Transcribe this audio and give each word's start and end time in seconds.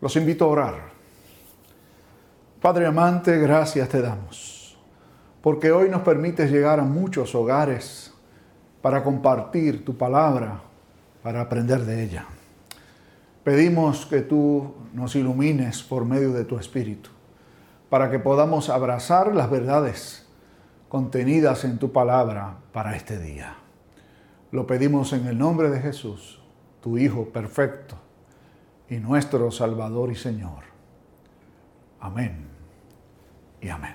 Los 0.00 0.16
invito 0.16 0.46
a 0.46 0.48
orar. 0.48 0.74
Padre 2.60 2.86
amante, 2.86 3.38
gracias 3.38 3.88
te 3.88 4.00
damos, 4.00 4.78
porque 5.42 5.72
hoy 5.72 5.90
nos 5.90 6.00
permites 6.02 6.50
llegar 6.50 6.80
a 6.80 6.84
muchos 6.84 7.34
hogares 7.34 8.12
para 8.80 9.02
compartir 9.04 9.84
tu 9.84 9.96
palabra, 9.98 10.62
para 11.22 11.42
aprender 11.42 11.84
de 11.84 12.02
ella. 12.02 12.24
Pedimos 13.44 14.06
que 14.06 14.22
tú 14.22 14.74
nos 14.94 15.16
ilumines 15.16 15.82
por 15.82 16.06
medio 16.06 16.32
de 16.32 16.44
tu 16.44 16.58
Espíritu, 16.58 17.10
para 17.90 18.10
que 18.10 18.18
podamos 18.18 18.70
abrazar 18.70 19.34
las 19.34 19.50
verdades 19.50 20.26
contenidas 20.88 21.64
en 21.64 21.78
tu 21.78 21.92
palabra 21.92 22.56
para 22.72 22.96
este 22.96 23.18
día. 23.18 23.54
Lo 24.50 24.66
pedimos 24.66 25.12
en 25.12 25.26
el 25.26 25.36
nombre 25.36 25.68
de 25.68 25.80
Jesús, 25.80 26.40
tu 26.80 26.96
Hijo 26.96 27.26
perfecto 27.26 28.09
y 28.90 28.96
nuestro 28.96 29.50
Salvador 29.50 30.12
y 30.12 30.16
Señor. 30.16 30.64
Amén 32.00 32.48
y 33.60 33.68
amén. 33.68 33.94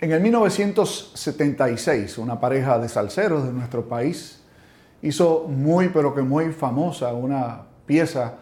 En 0.00 0.12
el 0.12 0.20
1976, 0.20 2.18
una 2.18 2.38
pareja 2.38 2.78
de 2.78 2.88
salseros 2.88 3.44
de 3.44 3.52
nuestro 3.52 3.88
país 3.88 4.40
hizo 5.02 5.46
muy, 5.48 5.88
pero 5.88 6.14
que 6.14 6.22
muy 6.22 6.52
famosa 6.52 7.12
una 7.12 7.62
pieza 7.86 8.34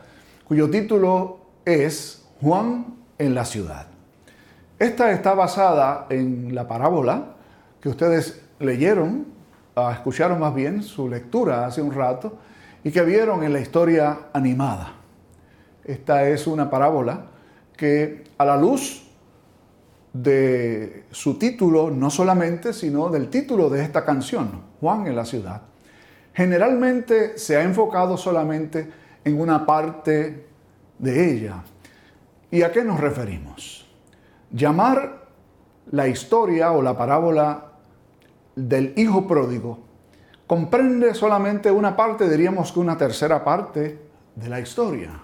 cuyo 0.47 0.69
título 0.69 1.41
es 1.65 2.25
Juan 2.41 2.97
en 3.19 3.35
la 3.35 3.45
ciudad. 3.45 3.87
Esta 4.79 5.13
está 5.13 5.35
basada 5.35 6.07
en 6.11 6.55
la 6.55 6.69
parábola 6.69 7.37
que 7.81 7.89
ustedes 7.89 8.43
leyeron, 8.59 9.27
ah, 9.77 9.93
escucharon 9.95 10.39
más 10.41 10.55
bien 10.55 10.83
su 10.83 11.09
lectura 11.09 11.65
hace 11.67 11.81
un 11.81 11.93
rato, 11.93 12.39
y 12.85 12.91
que 12.91 13.03
vieron 13.03 13.43
en 13.43 13.53
la 13.53 13.61
historia 13.61 14.29
animada. 14.33 14.95
Esta 15.85 16.29
es 16.29 16.47
una 16.47 16.71
parábola 16.71 17.27
que 17.77 18.25
a 18.39 18.45
la 18.45 18.57
luz 18.57 19.09
de 20.13 21.05
su 21.11 21.39
título, 21.39 21.91
no 21.91 22.11
solamente, 22.11 22.73
sino 22.73 23.09
del 23.09 23.29
título 23.29 23.71
de 23.71 23.83
esta 23.83 24.05
canción, 24.05 24.63
Juan 24.81 25.07
en 25.07 25.17
la 25.17 25.25
ciudad, 25.25 25.63
generalmente 26.35 27.39
se 27.39 27.57
ha 27.57 27.63
enfocado 27.63 28.17
solamente 28.17 28.91
en 29.25 29.41
una 29.41 29.65
parte 29.65 30.47
de 30.99 31.33
ella. 31.33 31.63
¿Y 32.51 32.63
a 32.63 32.71
qué 32.71 32.85
nos 32.85 33.01
referimos? 33.01 33.89
Llamar 34.51 35.27
la 35.91 36.09
historia 36.09 36.73
o 36.73 36.83
la 36.83 36.97
parábola 36.97 37.73
del 38.55 38.93
hijo 38.97 39.27
pródigo 39.27 39.92
comprende 40.53 41.15
solamente 41.15 41.71
una 41.71 41.97
parte, 41.97 42.29
diríamos 42.29 42.73
que 42.73 42.79
una 42.79 42.99
tercera 42.99 43.43
parte 43.43 43.99
de 44.37 44.49
la 44.51 44.61
historia. 44.61 45.19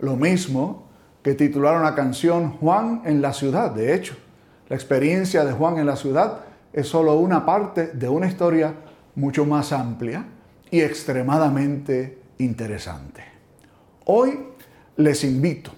Lo 0.00 0.16
mismo 0.16 0.88
que 1.22 1.34
titularon 1.34 1.84
la 1.84 1.94
canción 1.94 2.54
Juan 2.58 3.02
en 3.04 3.22
la 3.22 3.32
ciudad. 3.32 3.70
De 3.70 3.94
hecho, 3.94 4.16
la 4.68 4.74
experiencia 4.74 5.44
de 5.44 5.52
Juan 5.52 5.78
en 5.78 5.86
la 5.86 5.94
ciudad 5.94 6.40
es 6.72 6.88
solo 6.88 7.14
una 7.14 7.46
parte 7.46 7.92
de 7.92 8.08
una 8.08 8.26
historia 8.26 8.74
mucho 9.14 9.46
más 9.46 9.72
amplia 9.72 10.24
y 10.72 10.80
extremadamente 10.80 12.18
interesante. 12.38 13.22
Hoy 14.06 14.40
les 14.96 15.22
invito 15.22 15.70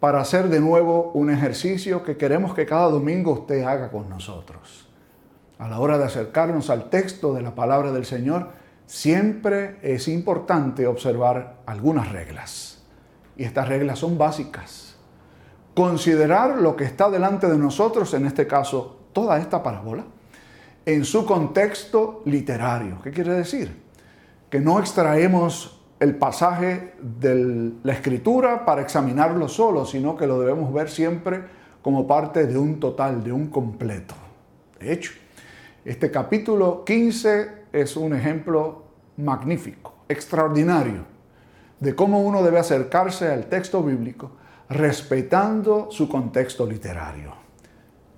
para 0.00 0.20
hacer 0.20 0.48
de 0.48 0.58
nuevo 0.58 1.12
un 1.14 1.30
ejercicio 1.30 2.02
que 2.02 2.16
queremos 2.16 2.52
que 2.52 2.66
cada 2.66 2.88
domingo 2.88 3.30
usted 3.30 3.62
haga 3.62 3.92
con 3.92 4.08
nosotros 4.08 4.87
a 5.58 5.68
la 5.68 5.80
hora 5.80 5.98
de 5.98 6.04
acercarnos 6.04 6.70
al 6.70 6.88
texto 6.88 7.34
de 7.34 7.42
la 7.42 7.54
palabra 7.54 7.92
del 7.92 8.04
Señor, 8.04 8.50
siempre 8.86 9.78
es 9.82 10.08
importante 10.08 10.86
observar 10.86 11.58
algunas 11.66 12.10
reglas. 12.12 12.82
Y 13.36 13.44
estas 13.44 13.68
reglas 13.68 13.98
son 13.98 14.18
básicas. 14.18 14.96
Considerar 15.74 16.58
lo 16.58 16.74
que 16.76 16.84
está 16.84 17.10
delante 17.10 17.48
de 17.48 17.58
nosotros, 17.58 18.12
en 18.14 18.26
este 18.26 18.46
caso 18.46 18.98
toda 19.12 19.38
esta 19.38 19.62
parábola, 19.62 20.04
en 20.86 21.04
su 21.04 21.26
contexto 21.26 22.22
literario. 22.24 23.00
¿Qué 23.02 23.10
quiere 23.10 23.34
decir? 23.34 23.82
Que 24.48 24.60
no 24.60 24.78
extraemos 24.78 25.80
el 26.00 26.16
pasaje 26.16 26.94
de 27.00 27.72
la 27.82 27.92
escritura 27.92 28.64
para 28.64 28.82
examinarlo 28.82 29.48
solo, 29.48 29.84
sino 29.84 30.16
que 30.16 30.26
lo 30.26 30.40
debemos 30.40 30.72
ver 30.72 30.88
siempre 30.88 31.42
como 31.82 32.06
parte 32.06 32.46
de 32.46 32.56
un 32.56 32.80
total, 32.80 33.22
de 33.22 33.32
un 33.32 33.48
completo. 33.48 34.14
De 34.78 34.92
hecho, 34.92 35.12
este 35.88 36.10
capítulo 36.10 36.84
15 36.84 37.48
es 37.72 37.96
un 37.96 38.14
ejemplo 38.14 38.82
magnífico, 39.16 39.94
extraordinario, 40.06 41.06
de 41.80 41.94
cómo 41.94 42.20
uno 42.20 42.42
debe 42.42 42.58
acercarse 42.58 43.32
al 43.32 43.46
texto 43.46 43.82
bíblico 43.82 44.32
respetando 44.68 45.88
su 45.90 46.06
contexto 46.06 46.66
literario. 46.66 47.32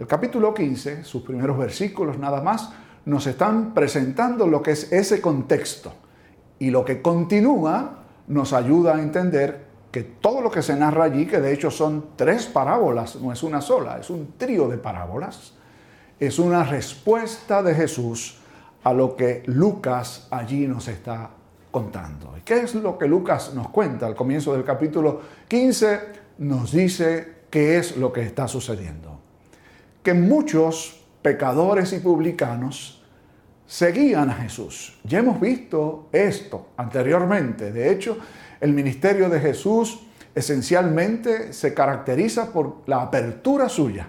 El 0.00 0.08
capítulo 0.08 0.52
15, 0.52 1.04
sus 1.04 1.22
primeros 1.22 1.56
versículos 1.56 2.18
nada 2.18 2.42
más, 2.42 2.72
nos 3.04 3.28
están 3.28 3.72
presentando 3.72 4.48
lo 4.48 4.64
que 4.64 4.72
es 4.72 4.92
ese 4.92 5.20
contexto 5.20 5.92
y 6.58 6.70
lo 6.70 6.84
que 6.84 7.00
continúa 7.00 8.00
nos 8.26 8.52
ayuda 8.52 8.96
a 8.96 9.00
entender 9.00 9.66
que 9.92 10.02
todo 10.02 10.40
lo 10.40 10.50
que 10.50 10.62
se 10.62 10.74
narra 10.74 11.04
allí, 11.04 11.24
que 11.24 11.40
de 11.40 11.52
hecho 11.52 11.70
son 11.70 12.06
tres 12.16 12.46
parábolas, 12.46 13.14
no 13.14 13.32
es 13.32 13.44
una 13.44 13.60
sola, 13.60 14.00
es 14.00 14.10
un 14.10 14.32
trío 14.36 14.66
de 14.66 14.76
parábolas, 14.76 15.54
es 16.20 16.38
una 16.38 16.64
respuesta 16.64 17.62
de 17.62 17.74
Jesús 17.74 18.36
a 18.84 18.92
lo 18.92 19.16
que 19.16 19.42
Lucas 19.46 20.28
allí 20.30 20.66
nos 20.66 20.86
está 20.86 21.30
contando. 21.70 22.34
¿Y 22.36 22.42
qué 22.42 22.60
es 22.60 22.74
lo 22.74 22.98
que 22.98 23.08
Lucas 23.08 23.54
nos 23.54 23.70
cuenta 23.70 24.06
al 24.06 24.14
comienzo 24.14 24.52
del 24.52 24.62
capítulo 24.62 25.22
15? 25.48 26.00
Nos 26.38 26.72
dice 26.72 27.40
qué 27.48 27.78
es 27.78 27.96
lo 27.96 28.12
que 28.12 28.22
está 28.22 28.46
sucediendo. 28.48 29.18
Que 30.02 30.12
muchos 30.12 31.00
pecadores 31.22 31.92
y 31.94 32.00
publicanos 32.00 33.02
seguían 33.66 34.28
a 34.28 34.34
Jesús. 34.34 34.98
Ya 35.04 35.20
hemos 35.20 35.40
visto 35.40 36.08
esto 36.12 36.68
anteriormente. 36.76 37.72
De 37.72 37.90
hecho, 37.90 38.18
el 38.60 38.74
ministerio 38.74 39.30
de 39.30 39.40
Jesús 39.40 40.00
esencialmente 40.34 41.54
se 41.54 41.72
caracteriza 41.72 42.52
por 42.52 42.82
la 42.86 43.02
apertura 43.02 43.70
suya 43.70 44.08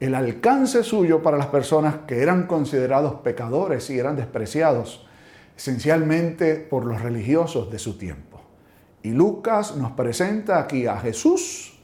el 0.00 0.14
alcance 0.14 0.82
suyo 0.82 1.22
para 1.22 1.36
las 1.36 1.46
personas 1.46 1.96
que 2.06 2.20
eran 2.20 2.46
considerados 2.46 3.14
pecadores 3.16 3.88
y 3.90 3.98
eran 3.98 4.16
despreciados 4.16 5.06
esencialmente 5.56 6.56
por 6.56 6.84
los 6.84 7.00
religiosos 7.00 7.70
de 7.70 7.78
su 7.78 7.96
tiempo. 7.96 8.40
Y 9.02 9.10
Lucas 9.10 9.76
nos 9.76 9.92
presenta 9.92 10.58
aquí 10.58 10.86
a 10.86 10.98
Jesús, 10.98 11.78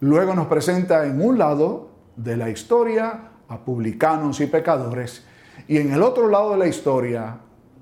luego 0.00 0.34
nos 0.34 0.46
presenta 0.46 1.06
en 1.06 1.20
un 1.20 1.38
lado 1.38 1.90
de 2.16 2.36
la 2.36 2.50
historia 2.50 3.30
a 3.48 3.58
publicanos 3.64 4.40
y 4.40 4.46
pecadores 4.46 5.24
y 5.68 5.78
en 5.78 5.92
el 5.92 6.02
otro 6.02 6.28
lado 6.28 6.52
de 6.52 6.58
la 6.58 6.66
historia 6.66 7.38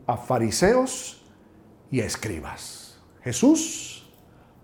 a 0.07 0.17
fariseos 0.17 1.23
y 1.91 2.01
escribas. 2.01 2.99
Jesús, 3.23 4.11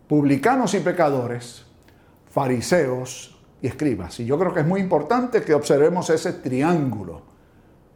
publicanos 0.09 0.75
y 0.75 0.81
pecadores, 0.81 1.65
fariseos 2.31 3.38
y 3.61 3.67
escribas. 3.67 4.21
Y 4.21 4.27
yo 4.27 4.39
creo 4.39 4.53
que 4.55 4.61
es 4.61 4.67
muy 4.67 4.81
importante 4.81 5.43
que 5.43 5.55
observemos 5.55 6.11
ese 6.11 6.33
triángulo. 6.35 7.23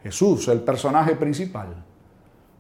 Jesús, 0.03 0.49
el 0.49 0.61
personaje 0.61 1.15
principal, 1.15 1.85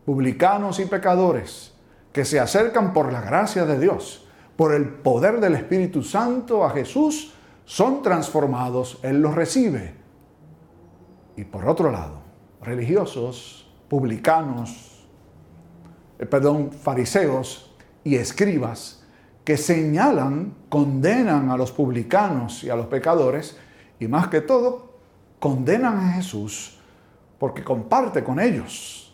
publicanos 0.05 0.79
y 0.79 0.87
pecadores 0.87 1.73
que 2.13 2.25
se 2.25 2.39
acercan 2.39 2.93
por 2.93 3.13
la 3.13 3.21
gracia 3.21 3.65
de 3.65 3.79
Dios, 3.79 4.27
por 4.57 4.75
el 4.75 4.89
poder 4.89 5.41
del 5.41 5.55
Espíritu 5.55 6.03
Santo 6.03 6.65
a 6.65 6.71
Jesús, 6.71 7.35
son 7.65 8.03
transformados, 8.03 8.99
Él 9.03 9.21
los 9.21 9.35
recibe. 9.35 9.95
Y 11.37 11.45
por 11.45 11.69
otro 11.69 11.91
lado, 11.91 12.23
religiosos, 12.61 13.73
publicanos, 13.89 15.07
eh, 16.19 16.27
perdón, 16.27 16.71
fariseos 16.71 17.75
y 18.05 18.17
escribas, 18.17 19.02
que 19.45 19.57
señalan, 19.57 20.55
condenan 20.69 21.51
a 21.51 21.57
los 21.57 21.73
publicanos 21.73 22.63
y 22.63 22.71
a 22.71 22.77
los 22.77 22.87
pecadores, 22.87 23.57
y 23.99 24.07
más 24.07 24.29
que 24.29 24.41
todo, 24.41 24.93
condenan 25.39 25.99
a 25.99 26.13
Jesús 26.13 26.79
porque 27.39 27.65
comparte 27.65 28.23
con 28.23 28.39
ellos, 28.39 29.13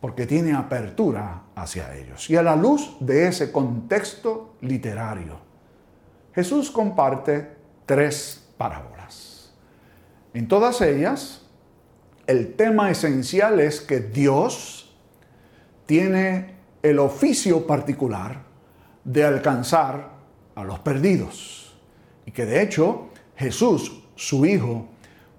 porque 0.00 0.26
tiene 0.26 0.52
apertura 0.52 1.42
hacia 1.54 1.94
ellos. 1.94 2.28
Y 2.28 2.36
a 2.36 2.42
la 2.42 2.56
luz 2.56 2.96
de 2.98 3.28
ese 3.28 3.52
contexto 3.52 4.56
literario, 4.62 5.38
Jesús 6.34 6.70
comparte 6.70 7.56
tres 7.86 8.48
parábolas. 8.56 9.54
En 10.34 10.48
todas 10.48 10.80
ellas, 10.80 11.46
el 12.26 12.54
tema 12.54 12.90
esencial 12.90 13.60
es 13.60 13.80
que 13.80 14.00
Dios 14.00 14.96
tiene 15.86 16.56
el 16.82 16.98
oficio 16.98 17.66
particular 17.66 18.49
de 19.12 19.24
alcanzar 19.24 20.10
a 20.54 20.64
los 20.64 20.78
perdidos. 20.80 21.74
Y 22.26 22.30
que 22.30 22.46
de 22.46 22.62
hecho 22.62 23.08
Jesús, 23.36 24.02
su 24.14 24.46
Hijo, 24.46 24.86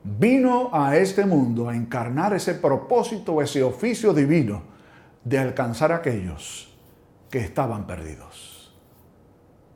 vino 0.04 0.70
a 0.74 0.98
este 0.98 1.26
mundo 1.26 1.70
a 1.70 1.76
encarnar 1.76 2.34
ese 2.34 2.56
propósito, 2.56 3.42
ese 3.42 3.64
oficio 3.64 4.14
divino 4.14 4.64
de 5.24 5.38
alcanzar 5.38 5.92
a 5.92 5.98
aquellos 5.98 6.76
que 7.30 7.40
estaban 7.40 7.88
perdidos. 7.88 8.74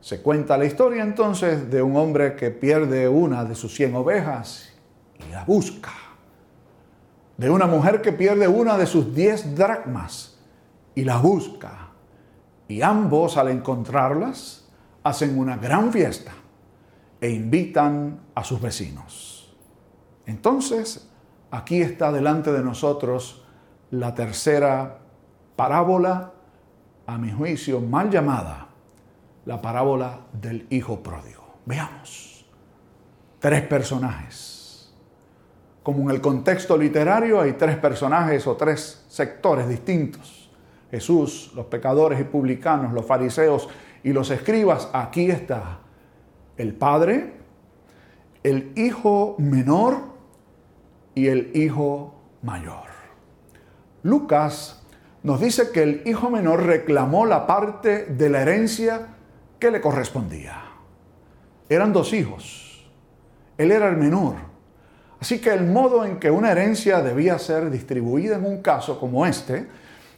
Se 0.02 0.22
cuenta 0.22 0.58
la 0.58 0.66
historia 0.66 1.04
entonces 1.04 1.70
de 1.72 1.82
un 1.82 1.96
hombre 1.96 2.36
que 2.36 2.52
pierde 2.52 3.08
una 3.08 3.46
de 3.46 3.56
sus 3.56 3.74
cien 3.74 3.96
ovejas 3.96 4.74
y 5.26 5.32
la 5.32 5.46
busca. 5.46 5.94
De 7.38 7.50
una 7.50 7.66
mujer 7.66 8.02
que 8.02 8.12
pierde 8.12 8.48
una 8.48 8.78
de 8.78 8.86
sus 8.86 9.14
diez 9.16 9.56
dracmas 9.56 10.38
y 10.96 11.04
la 11.04 11.18
busca. 11.18 11.85
Y 12.68 12.82
ambos 12.82 13.38
al 13.38 13.50
encontrarlas 13.50 14.68
hacen 15.04 15.38
una 15.38 15.58
gran 15.58 15.92
fiesta 15.92 16.32
e 17.22 17.30
invitan 17.30 18.22
a 18.34 18.44
sus 18.44 18.62
vecinos. 18.62 19.56
Entonces, 20.26 21.10
aquí 21.52 21.82
está 21.82 22.12
delante 22.12 22.52
de 22.52 22.64
nosotros 22.64 23.46
la 23.92 24.14
tercera 24.16 25.00
parábola, 25.56 26.34
a 27.08 27.18
mi 27.18 27.32
juicio, 27.32 27.80
mal 27.82 28.10
llamada, 28.10 28.68
la 29.46 29.62
parábola 29.62 30.22
del 30.34 30.66
Hijo 30.72 31.04
Pródigo. 31.04 31.60
Veamos. 31.66 32.46
Tres 33.40 33.62
personajes. 33.62 34.92
Como 35.84 36.02
en 36.02 36.16
el 36.16 36.22
contexto 36.22 36.76
literario 36.76 37.40
hay 37.40 37.54
tres 37.54 37.78
personajes 37.78 38.48
o 38.48 38.56
tres 38.56 39.06
sectores 39.08 39.70
distintos. 39.70 40.45
Jesús, 40.92 41.52
los 41.56 41.66
pecadores 41.66 42.20
y 42.20 42.24
publicanos, 42.24 42.94
los 42.94 43.06
fariseos 43.06 43.68
y 44.04 44.14
los 44.14 44.30
escribas. 44.32 44.90
Aquí 44.94 45.30
está 45.30 45.80
el 46.58 46.74
Padre, 46.74 47.34
el 48.44 48.72
Hijo 48.76 49.36
menor 49.40 49.98
y 51.14 51.28
el 51.28 51.52
Hijo 51.56 52.16
mayor. 52.42 52.86
Lucas 54.04 54.84
nos 55.24 55.42
dice 55.42 55.72
que 55.72 55.82
el 55.82 56.04
hijo 56.06 56.30
menor 56.30 56.68
reclamó 56.68 57.26
la 57.26 57.48
parte 57.48 58.06
de 58.06 58.30
la 58.30 58.44
herencia 58.44 59.08
que 59.58 59.72
le 59.72 59.82
correspondía. 59.82 60.62
Eran 61.68 61.92
dos 61.92 62.14
hijos. 62.14 62.88
Él 63.58 63.72
era 63.72 63.90
el 63.90 63.98
menor. 63.98 64.36
Así 65.20 65.40
que 65.40 65.52
el 65.52 65.66
modo 65.66 66.06
en 66.06 66.20
que 66.20 66.30
una 66.30 66.52
herencia 66.52 67.02
debía 67.02 67.40
ser 67.40 67.72
distribuida 67.72 68.36
en 68.36 68.46
un 68.46 68.62
caso 68.62 69.00
como 69.00 69.26
este 69.26 69.66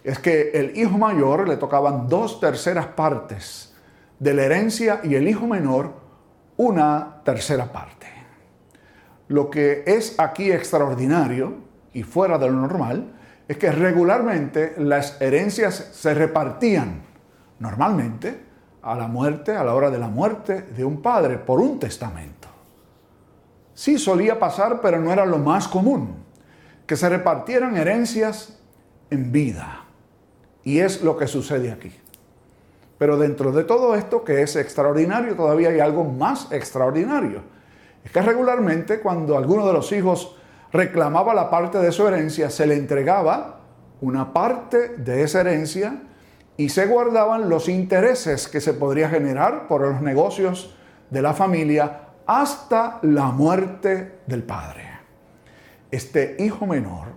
es 0.07 0.19
que 0.19 0.51
el 0.51 0.77
hijo 0.77 0.97
mayor 0.97 1.49
le 1.49 1.57
tocaban 1.57 2.07
dos 2.07 2.39
terceras 2.39 2.85
partes 2.85 3.73
de 4.19 4.33
la 4.33 4.43
herencia 4.43 5.01
y 5.03 5.15
el 5.15 5.27
hijo 5.27 5.45
menor 5.45 5.95
una 6.55 7.21
tercera 7.25 7.73
parte. 7.73 8.07
Lo 9.27 9.49
que 9.49 9.83
es 9.85 10.17
aquí 10.17 10.49
extraordinario 10.49 11.55
y 11.91 12.03
fuera 12.03 12.37
de 12.37 12.47
lo 12.47 12.53
normal 12.53 13.15
es 13.49 13.57
que 13.57 13.69
regularmente 13.69 14.75
las 14.77 15.19
herencias 15.19 15.89
se 15.91 16.13
repartían 16.13 17.01
normalmente 17.59 18.39
a 18.83 18.95
la 18.95 19.07
muerte, 19.09 19.57
a 19.57 19.63
la 19.65 19.75
hora 19.75 19.91
de 19.91 19.99
la 19.99 20.07
muerte 20.07 20.61
de 20.61 20.85
un 20.85 21.01
padre, 21.01 21.37
por 21.37 21.59
un 21.59 21.81
testamento. 21.81 22.47
Sí 23.73 23.99
solía 23.99 24.39
pasar, 24.39 24.79
pero 24.79 25.01
no 25.01 25.11
era 25.11 25.25
lo 25.25 25.37
más 25.37 25.67
común, 25.67 26.15
que 26.85 26.95
se 26.95 27.09
repartieran 27.09 27.75
herencias 27.75 28.57
en 29.09 29.33
vida. 29.33 29.83
Y 30.63 30.79
es 30.79 31.01
lo 31.01 31.17
que 31.17 31.27
sucede 31.27 31.71
aquí. 31.71 31.91
Pero 32.97 33.17
dentro 33.17 33.51
de 33.51 33.63
todo 33.63 33.95
esto 33.95 34.23
que 34.23 34.41
es 34.41 34.55
extraordinario, 34.55 35.35
todavía 35.35 35.69
hay 35.69 35.79
algo 35.79 36.03
más 36.03 36.51
extraordinario. 36.51 37.41
Es 38.03 38.11
que 38.11 38.21
regularmente 38.21 38.99
cuando 38.99 39.37
alguno 39.37 39.67
de 39.67 39.73
los 39.73 39.91
hijos 39.91 40.35
reclamaba 40.71 41.33
la 41.33 41.49
parte 41.49 41.77
de 41.77 41.91
su 41.91 42.07
herencia, 42.07 42.49
se 42.49 42.65
le 42.65 42.75
entregaba 42.75 43.59
una 44.01 44.33
parte 44.33 44.89
de 44.97 45.23
esa 45.23 45.41
herencia 45.41 46.01
y 46.55 46.69
se 46.69 46.87
guardaban 46.87 47.49
los 47.49 47.69
intereses 47.69 48.47
que 48.47 48.61
se 48.61 48.73
podría 48.73 49.09
generar 49.09 49.67
por 49.67 49.81
los 49.81 50.01
negocios 50.01 50.75
de 51.09 51.21
la 51.21 51.33
familia 51.33 52.01
hasta 52.25 52.99
la 53.03 53.27
muerte 53.27 54.19
del 54.25 54.43
padre. 54.43 54.83
Este 55.91 56.35
hijo 56.39 56.65
menor 56.65 57.07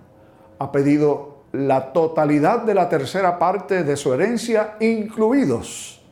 ha 0.58 0.70
pedido 0.70 1.29
la 1.52 1.92
totalidad 1.92 2.62
de 2.62 2.74
la 2.74 2.88
tercera 2.88 3.38
parte 3.38 3.82
de 3.82 3.96
su 3.96 4.12
herencia, 4.14 4.76
incluidos 4.80 6.02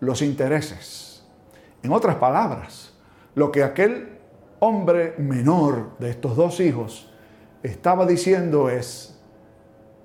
los 0.00 0.22
intereses. 0.22 1.24
En 1.82 1.92
otras 1.92 2.16
palabras, 2.16 2.92
lo 3.34 3.52
que 3.52 3.62
aquel 3.62 4.18
hombre 4.60 5.14
menor 5.18 5.98
de 5.98 6.10
estos 6.10 6.36
dos 6.36 6.60
hijos 6.60 7.10
estaba 7.62 8.06
diciendo 8.06 8.70
es, 8.70 9.20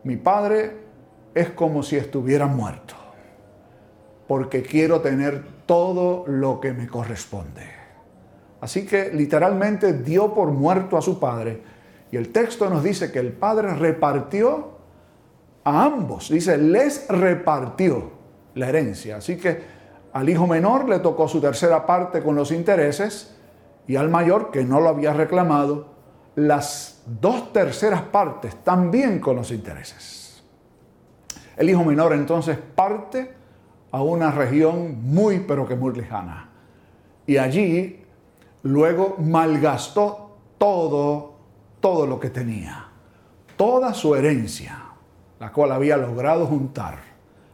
mi 0.03 0.17
padre 0.17 0.77
es 1.33 1.49
como 1.51 1.83
si 1.83 1.95
estuviera 1.95 2.47
muerto, 2.47 2.95
porque 4.27 4.63
quiero 4.63 5.01
tener 5.01 5.45
todo 5.65 6.25
lo 6.27 6.59
que 6.59 6.73
me 6.73 6.87
corresponde. 6.87 7.77
Así 8.59 8.85
que 8.85 9.11
literalmente 9.13 9.93
dio 9.93 10.33
por 10.33 10.51
muerto 10.51 10.97
a 10.97 11.01
su 11.01 11.19
padre. 11.19 11.61
Y 12.11 12.17
el 12.17 12.31
texto 12.31 12.69
nos 12.69 12.83
dice 12.83 13.11
que 13.11 13.19
el 13.19 13.33
padre 13.33 13.73
repartió 13.73 14.77
a 15.63 15.83
ambos, 15.83 16.29
dice, 16.29 16.57
les 16.57 17.07
repartió 17.09 18.11
la 18.55 18.69
herencia. 18.69 19.17
Así 19.17 19.37
que 19.37 19.61
al 20.13 20.29
hijo 20.29 20.47
menor 20.47 20.87
le 20.87 20.99
tocó 20.99 21.27
su 21.27 21.41
tercera 21.41 21.85
parte 21.85 22.23
con 22.23 22.35
los 22.35 22.51
intereses 22.51 23.35
y 23.87 23.95
al 23.95 24.09
mayor, 24.09 24.51
que 24.51 24.63
no 24.63 24.79
lo 24.79 24.89
había 24.89 25.13
reclamado, 25.13 25.97
las 26.35 27.01
dos 27.05 27.51
terceras 27.51 28.01
partes 28.03 28.55
también 28.63 29.19
con 29.19 29.35
los 29.35 29.51
intereses. 29.51 30.43
El 31.55 31.69
hijo 31.69 31.83
menor 31.83 32.13
entonces 32.13 32.57
parte 32.57 33.33
a 33.91 34.01
una 34.01 34.31
región 34.31 35.01
muy 35.03 35.39
pero 35.39 35.67
que 35.67 35.75
muy 35.75 35.95
lejana. 35.95 36.49
Y 37.25 37.37
allí 37.37 38.05
luego 38.63 39.15
malgastó 39.19 40.37
todo, 40.57 41.26
todo 41.79 42.07
lo 42.07 42.19
que 42.19 42.29
tenía, 42.29 42.87
toda 43.55 43.93
su 43.93 44.15
herencia, 44.15 44.83
la 45.39 45.51
cual 45.51 45.71
había 45.71 45.97
logrado 45.97 46.45
juntar, 46.45 46.99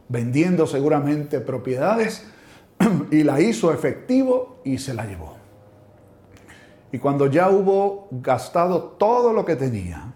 vendiendo 0.08 0.66
seguramente 0.66 1.40
propiedades 1.40 2.26
y 3.10 3.22
la 3.22 3.40
hizo 3.40 3.72
efectivo 3.72 4.60
y 4.64 4.78
se 4.78 4.94
la 4.94 5.04
llevó. 5.04 5.36
Y 6.92 6.98
cuando 6.98 7.26
ya 7.26 7.50
hubo 7.50 8.08
gastado 8.10 8.82
todo 8.82 9.32
lo 9.32 9.44
que 9.44 9.56
tenía, 9.56 10.12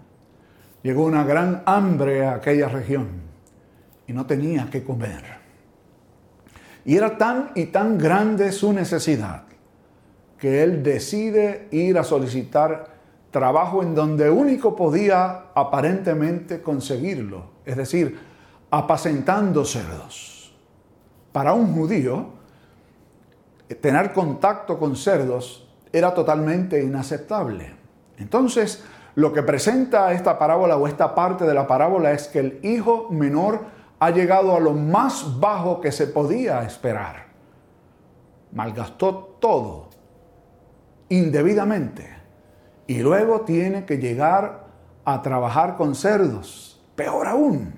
llegó 0.82 1.04
una 1.04 1.24
gran 1.24 1.62
hambre 1.66 2.24
a 2.24 2.34
aquella 2.34 2.68
región 2.68 3.08
y 4.06 4.12
no 4.12 4.26
tenía 4.26 4.70
que 4.70 4.84
comer. 4.84 5.38
Y 6.84 6.96
era 6.96 7.18
tan 7.18 7.50
y 7.54 7.66
tan 7.66 7.98
grande 7.98 8.52
su 8.52 8.72
necesidad 8.72 9.42
que 10.38 10.62
él 10.62 10.82
decide 10.82 11.68
ir 11.72 11.98
a 11.98 12.04
solicitar 12.04 12.97
trabajo 13.30 13.82
en 13.82 13.94
donde 13.94 14.30
único 14.30 14.74
podía 14.74 15.46
aparentemente 15.54 16.62
conseguirlo, 16.62 17.44
es 17.64 17.76
decir, 17.76 18.18
apacentando 18.70 19.64
cerdos. 19.64 20.54
Para 21.32 21.52
un 21.52 21.74
judío, 21.74 22.26
tener 23.80 24.12
contacto 24.12 24.78
con 24.78 24.96
cerdos 24.96 25.68
era 25.92 26.14
totalmente 26.14 26.82
inaceptable. 26.82 27.74
Entonces, 28.16 28.82
lo 29.14 29.32
que 29.32 29.42
presenta 29.42 30.12
esta 30.12 30.38
parábola 30.38 30.76
o 30.76 30.86
esta 30.86 31.14
parte 31.14 31.44
de 31.44 31.54
la 31.54 31.66
parábola 31.66 32.12
es 32.12 32.28
que 32.28 32.40
el 32.40 32.60
hijo 32.62 33.08
menor 33.10 33.66
ha 33.98 34.10
llegado 34.10 34.56
a 34.56 34.60
lo 34.60 34.72
más 34.72 35.38
bajo 35.38 35.80
que 35.80 35.92
se 35.92 36.06
podía 36.06 36.62
esperar. 36.62 37.28
Malgastó 38.52 39.36
todo 39.40 39.88
indebidamente 41.08 42.17
y 42.88 43.00
luego 43.00 43.42
tiene 43.42 43.84
que 43.84 43.98
llegar 43.98 44.64
a 45.04 45.22
trabajar 45.22 45.76
con 45.76 45.94
cerdos. 45.94 46.82
Peor 46.96 47.28
aún, 47.28 47.74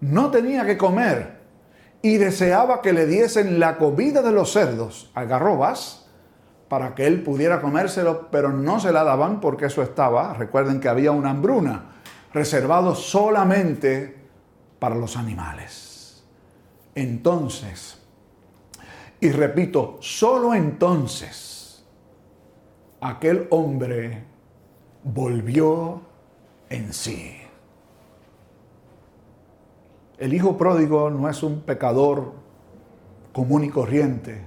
no 0.00 0.30
tenía 0.30 0.64
que 0.64 0.76
comer 0.76 1.38
y 2.02 2.16
deseaba 2.16 2.80
que 2.80 2.94
le 2.94 3.06
diesen 3.06 3.60
la 3.60 3.76
comida 3.76 4.22
de 4.22 4.32
los 4.32 4.50
cerdos, 4.50 5.12
algarrobas, 5.14 6.08
para 6.68 6.94
que 6.94 7.06
él 7.06 7.22
pudiera 7.22 7.60
comérselo, 7.60 8.30
pero 8.30 8.50
no 8.50 8.80
se 8.80 8.92
la 8.92 9.04
daban 9.04 9.40
porque 9.40 9.66
eso 9.66 9.82
estaba, 9.82 10.32
recuerden 10.32 10.80
que 10.80 10.88
había 10.88 11.12
una 11.12 11.30
hambruna, 11.30 11.96
reservado 12.32 12.94
solamente 12.94 14.16
para 14.78 14.94
los 14.94 15.16
animales. 15.16 16.24
Entonces, 16.94 17.98
y 19.20 19.30
repito, 19.32 19.98
solo 20.00 20.54
entonces, 20.54 21.84
aquel 23.00 23.46
hombre 23.50 24.29
volvió 25.02 26.02
en 26.68 26.92
sí. 26.92 27.36
El 30.18 30.34
hijo 30.34 30.56
pródigo 30.56 31.10
no 31.10 31.28
es 31.28 31.42
un 31.42 31.60
pecador 31.62 32.32
común 33.32 33.64
y 33.64 33.70
corriente 33.70 34.46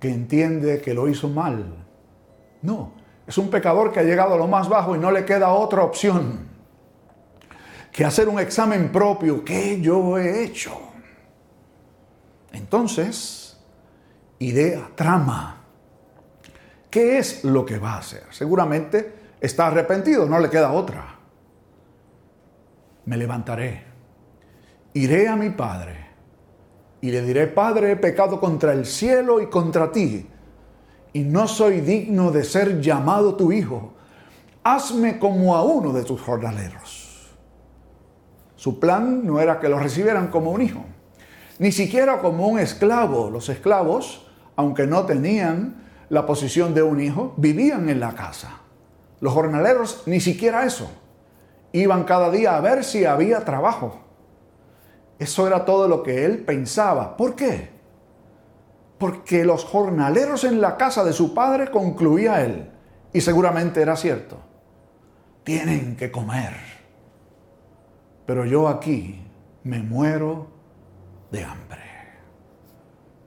que 0.00 0.10
entiende 0.10 0.80
que 0.80 0.94
lo 0.94 1.08
hizo 1.08 1.28
mal. 1.28 1.86
No, 2.62 2.92
es 3.26 3.38
un 3.38 3.48
pecador 3.48 3.92
que 3.92 4.00
ha 4.00 4.04
llegado 4.04 4.34
a 4.34 4.38
lo 4.38 4.46
más 4.46 4.68
bajo 4.68 4.94
y 4.94 4.98
no 4.98 5.10
le 5.10 5.24
queda 5.24 5.52
otra 5.52 5.82
opción 5.82 6.48
que 7.92 8.04
hacer 8.04 8.28
un 8.28 8.38
examen 8.38 8.92
propio 8.92 9.44
que 9.44 9.80
yo 9.80 10.18
he 10.18 10.44
hecho. 10.44 10.78
Entonces, 12.52 13.58
idea, 14.38 14.90
trama. 14.94 15.57
¿Qué 16.90 17.18
es 17.18 17.44
lo 17.44 17.64
que 17.66 17.78
va 17.78 17.94
a 17.94 17.98
hacer? 17.98 18.24
Seguramente 18.30 19.14
está 19.40 19.66
arrepentido, 19.66 20.26
no 20.26 20.40
le 20.40 20.48
queda 20.48 20.72
otra. 20.72 21.16
Me 23.04 23.16
levantaré, 23.16 23.84
iré 24.94 25.28
a 25.28 25.36
mi 25.36 25.50
padre 25.50 26.08
y 27.00 27.10
le 27.10 27.22
diré, 27.22 27.46
Padre, 27.46 27.92
he 27.92 27.96
pecado 27.96 28.40
contra 28.40 28.72
el 28.72 28.84
cielo 28.84 29.40
y 29.40 29.46
contra 29.46 29.92
ti, 29.92 30.26
y 31.12 31.20
no 31.20 31.46
soy 31.46 31.80
digno 31.80 32.30
de 32.30 32.44
ser 32.44 32.80
llamado 32.80 33.36
tu 33.36 33.52
hijo. 33.52 33.94
Hazme 34.64 35.18
como 35.18 35.54
a 35.56 35.62
uno 35.62 35.92
de 35.92 36.02
tus 36.02 36.20
jornaleros. 36.20 37.30
Su 38.56 38.80
plan 38.80 39.24
no 39.24 39.40
era 39.40 39.60
que 39.60 39.68
lo 39.68 39.78
recibieran 39.78 40.28
como 40.28 40.50
un 40.50 40.60
hijo, 40.60 40.84
ni 41.60 41.70
siquiera 41.70 42.18
como 42.18 42.48
un 42.48 42.58
esclavo. 42.58 43.30
Los 43.30 43.48
esclavos, 43.48 44.26
aunque 44.56 44.86
no 44.86 45.06
tenían 45.06 45.87
la 46.08 46.26
posición 46.26 46.74
de 46.74 46.82
un 46.82 47.00
hijo, 47.00 47.34
vivían 47.36 47.88
en 47.88 48.00
la 48.00 48.14
casa. 48.14 48.60
Los 49.20 49.32
jornaleros 49.32 50.02
ni 50.06 50.20
siquiera 50.20 50.64
eso. 50.64 50.90
Iban 51.72 52.04
cada 52.04 52.30
día 52.30 52.56
a 52.56 52.60
ver 52.60 52.84
si 52.84 53.04
había 53.04 53.44
trabajo. 53.44 54.00
Eso 55.18 55.46
era 55.46 55.64
todo 55.64 55.88
lo 55.88 56.02
que 56.02 56.24
él 56.24 56.44
pensaba. 56.44 57.16
¿Por 57.16 57.34
qué? 57.34 57.70
Porque 58.98 59.44
los 59.44 59.64
jornaleros 59.64 60.44
en 60.44 60.60
la 60.60 60.76
casa 60.76 61.04
de 61.04 61.12
su 61.12 61.34
padre 61.34 61.70
concluía 61.70 62.44
él, 62.44 62.70
y 63.12 63.20
seguramente 63.20 63.80
era 63.80 63.96
cierto, 63.96 64.38
tienen 65.44 65.96
que 65.96 66.10
comer. 66.10 66.54
Pero 68.26 68.44
yo 68.44 68.68
aquí 68.68 69.22
me 69.62 69.80
muero 69.80 70.48
de 71.30 71.44
hambre. 71.44 71.82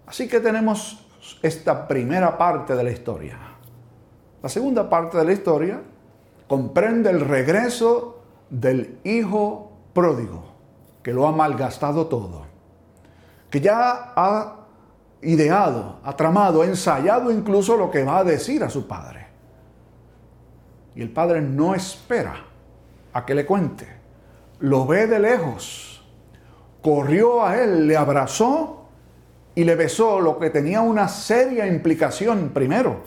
Así 0.06 0.28
que 0.28 0.40
tenemos 0.40 1.08
esta 1.42 1.88
primera 1.88 2.38
parte 2.38 2.76
de 2.76 2.84
la 2.84 2.92
historia. 2.92 3.38
La 4.42 4.50
segunda 4.50 4.90
parte 4.90 5.18
de 5.18 5.26
la 5.26 5.34
historia 5.34 5.82
comprende 6.48 7.10
el 7.10 7.22
regreso 7.22 8.20
del 8.50 9.00
hijo 9.04 9.72
pródigo 9.94 10.52
que 11.04 11.14
lo 11.14 11.28
ha 11.28 11.32
malgastado 11.32 12.08
todo, 12.08 12.44
que 13.50 13.62
ya 13.62 14.14
ha 14.16 14.56
ideado, 15.22 16.00
ha 16.04 16.16
tramado, 16.16 16.62
ha 16.62 16.66
ensayado 16.66 17.32
incluso 17.32 17.78
lo 17.78 17.90
que 17.90 18.04
va 18.04 18.20
a 18.20 18.24
decir 18.24 18.64
a 18.64 18.70
su 18.70 18.88
padre. 18.88 19.28
Y 20.96 21.02
el 21.02 21.12
padre 21.12 21.42
no 21.42 21.74
espera 21.74 22.36
a 23.14 23.26
que 23.26 23.36
le 23.36 23.46
cuente, 23.46 23.88
lo 24.60 24.86
ve 24.86 25.08
de 25.08 25.20
lejos, 25.20 26.04
corrió 26.82 27.46
a 27.46 27.58
él, 27.58 27.88
le 27.88 27.98
abrazó 27.98 28.81
y 29.56 29.64
le 29.64 29.76
besó, 29.76 30.20
lo 30.20 30.40
que 30.40 30.50
tenía 30.50 30.82
una 30.82 31.08
seria 31.08 31.68
implicación 31.68 32.52
primero. 32.54 33.02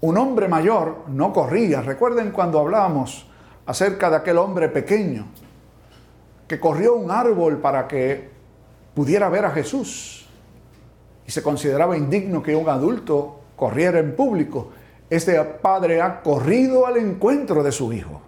Un 0.00 0.18
hombre 0.18 0.48
mayor 0.48 1.04
no 1.08 1.32
corría. 1.32 1.80
Recuerden 1.82 2.30
cuando 2.32 2.60
hablábamos 2.60 3.26
acerca 3.66 4.10
de 4.10 4.16
aquel 4.16 4.38
hombre 4.38 4.68
pequeño 4.68 5.26
que 6.46 6.60
corrió 6.60 6.94
un 6.94 7.10
árbol 7.10 7.58
para 7.58 7.88
que 7.88 8.30
pudiera 8.94 9.28
ver 9.28 9.44
a 9.44 9.50
Jesús. 9.50 10.28
Y 11.26 11.30
se 11.30 11.42
consideraba 11.42 11.96
indigno 11.96 12.42
que 12.42 12.54
un 12.54 12.68
adulto 12.68 13.40
corriera 13.56 13.98
en 13.98 14.14
público. 14.14 14.70
Este 15.10 15.42
padre 15.42 16.00
ha 16.00 16.22
corrido 16.22 16.86
al 16.86 16.96
encuentro 16.96 17.62
de 17.62 17.72
su 17.72 17.92
hijo 17.92 18.20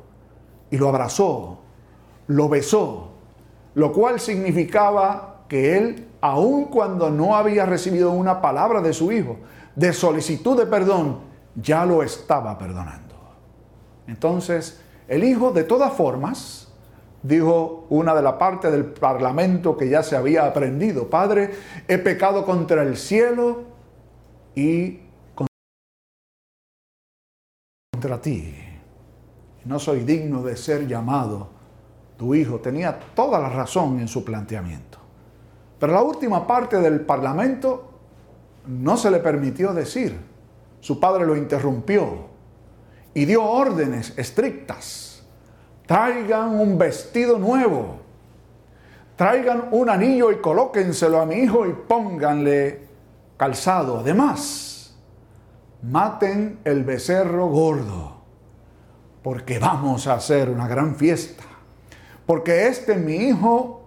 y 0.71 0.77
lo 0.77 0.89
abrazó, 0.89 1.59
lo 2.27 2.49
besó, 2.49 3.11
lo 3.75 3.93
cual 3.93 4.21
significaba 4.21 5.45
que 5.49 5.77
él, 5.77 6.08
aun 6.21 6.67
cuando 6.67 7.11
no 7.11 7.37
había 7.37 7.67
recibido 7.67 8.13
una 8.13 8.41
palabra 8.41 8.81
de 8.81 8.93
su 8.93 9.13
hijo, 9.13 9.37
de 9.75 9.93
solicitud 9.93 10.59
de 10.59 10.67
perdón, 10.67 11.21
ya 11.55 11.85
lo 11.85 12.03
estaba 12.03 12.57
perdonando. 12.59 13.15
Entonces, 14.07 14.81
el 15.07 15.25
hijo, 15.25 15.53
de 15.53 15.65
todas 15.65 15.93
formas, 15.93 16.69
dijo 17.23 17.87
una 17.91 18.15
de 18.15 18.23
la 18.23 18.39
parte 18.39 18.71
del 18.71 18.85
parlamento 18.85 19.77
que 19.77 19.89
ya 19.89 20.03
se 20.03 20.17
había 20.17 20.47
aprendido, 20.47 21.09
Padre, 21.09 21.51
he 21.87 21.99
pecado 21.99 22.45
contra 22.45 22.83
el 22.83 22.97
cielo 22.97 23.65
y 24.55 25.01
contra 27.93 28.21
ti. 28.21 28.55
No 29.65 29.79
soy 29.79 30.01
digno 30.01 30.43
de 30.43 30.57
ser 30.57 30.87
llamado 30.87 31.49
tu 32.17 32.35
hijo. 32.35 32.59
Tenía 32.59 32.99
toda 33.15 33.39
la 33.39 33.49
razón 33.49 34.01
en 34.01 34.09
su 34.09 34.25
planteamiento. 34.25 34.99
Pero 35.79 35.93
la 35.93 36.03
última 36.03 36.47
parte 36.47 36.79
del 36.79 37.01
parlamento 37.01 37.91
no 38.67 38.97
se 38.97 39.11
le 39.11 39.19
permitió 39.19 39.73
decir. 39.73 40.19
Su 40.81 41.01
padre 41.01 41.27
lo 41.27 41.37
interrumpió 41.37 42.29
y 43.15 43.25
dio 43.25 43.45
órdenes 43.45 44.13
estrictas 44.17 45.09
traigan 45.89 46.61
un 46.61 46.77
vestido 46.77 47.39
nuevo, 47.39 47.97
traigan 49.17 49.69
un 49.71 49.89
anillo 49.89 50.31
y 50.31 50.37
colóquenselo 50.37 51.19
a 51.19 51.25
mi 51.25 51.37
hijo 51.37 51.67
y 51.67 51.73
pónganle 51.73 52.87
calzado. 53.39 54.01
Además, 54.01 54.95
maten 55.83 56.59
el 56.65 56.85
becerro 56.85 57.47
gordo, 57.47 58.19
porque 59.23 59.59
vamos 59.59 60.07
a 60.07 60.15
hacer 60.15 60.51
una 60.51 60.69
gran 60.69 60.95
fiesta, 60.95 61.45
porque 62.27 62.67
este 62.67 62.97
mi 62.97 63.15
hijo 63.15 63.78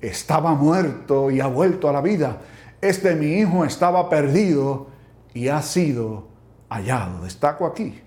estaba 0.00 0.54
muerto 0.54 1.30
y 1.30 1.40
ha 1.40 1.46
vuelto 1.46 1.88
a 1.88 1.92
la 1.92 2.00
vida, 2.00 2.40
este 2.80 3.14
mi 3.14 3.32
hijo 3.32 3.64
estaba 3.64 4.08
perdido 4.08 4.88
y 5.34 5.48
ha 5.48 5.62
sido 5.62 6.28
hallado. 6.68 7.22
Destaco 7.22 7.66
aquí 7.66 8.00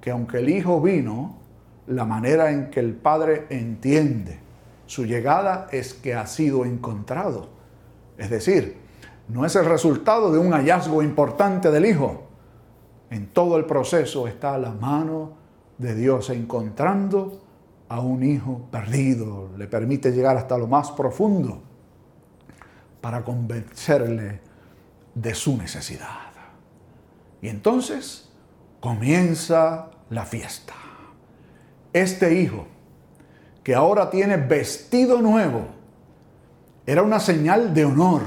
que 0.00 0.10
aunque 0.10 0.38
el 0.38 0.48
hijo 0.48 0.80
vino, 0.80 1.38
la 1.86 2.04
manera 2.04 2.50
en 2.50 2.70
que 2.70 2.80
el 2.80 2.94
Padre 2.94 3.46
entiende 3.50 4.40
su 4.86 5.06
llegada 5.06 5.68
es 5.70 5.94
que 5.94 6.14
ha 6.14 6.26
sido 6.26 6.64
encontrado. 6.64 7.48
Es 8.18 8.28
decir, 8.28 8.76
no 9.28 9.46
es 9.46 9.56
el 9.56 9.64
resultado 9.64 10.32
de 10.32 10.38
un 10.38 10.52
hallazgo 10.52 11.02
importante 11.02 11.70
del 11.70 11.86
Hijo. 11.86 12.24
En 13.10 13.28
todo 13.28 13.56
el 13.56 13.64
proceso 13.64 14.26
está 14.26 14.58
la 14.58 14.72
mano 14.72 15.32
de 15.78 15.94
Dios 15.94 16.28
encontrando 16.30 17.40
a 17.92 18.00
un 18.00 18.22
hijo 18.22 18.62
perdido. 18.70 19.50
Le 19.58 19.66
permite 19.66 20.12
llegar 20.12 20.36
hasta 20.38 20.56
lo 20.56 20.66
más 20.66 20.90
profundo 20.92 21.62
para 23.02 23.22
convencerle 23.22 24.40
de 25.14 25.34
su 25.34 25.58
necesidad. 25.58 26.32
Y 27.42 27.48
entonces 27.48 28.30
comienza 28.80 29.90
la 30.08 30.24
fiesta 30.24 30.72
este 31.92 32.40
hijo, 32.40 32.64
que 33.62 33.74
ahora 33.74 34.08
tiene 34.08 34.38
vestido 34.38 35.20
nuevo, 35.20 35.66
era 36.86 37.02
una 37.02 37.20
señal 37.20 37.74
de 37.74 37.84
honor. 37.84 38.22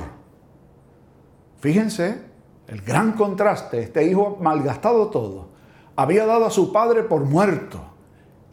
Fíjense 1.59 2.21
el 2.67 2.81
gran 2.81 3.13
contraste, 3.13 3.81
este 3.81 4.03
hijo 4.03 4.37
malgastado 4.39 5.07
todo, 5.07 5.49
había 5.95 6.27
dado 6.27 6.45
a 6.45 6.51
su 6.51 6.71
padre 6.71 7.01
por 7.01 7.25
muerto 7.25 7.94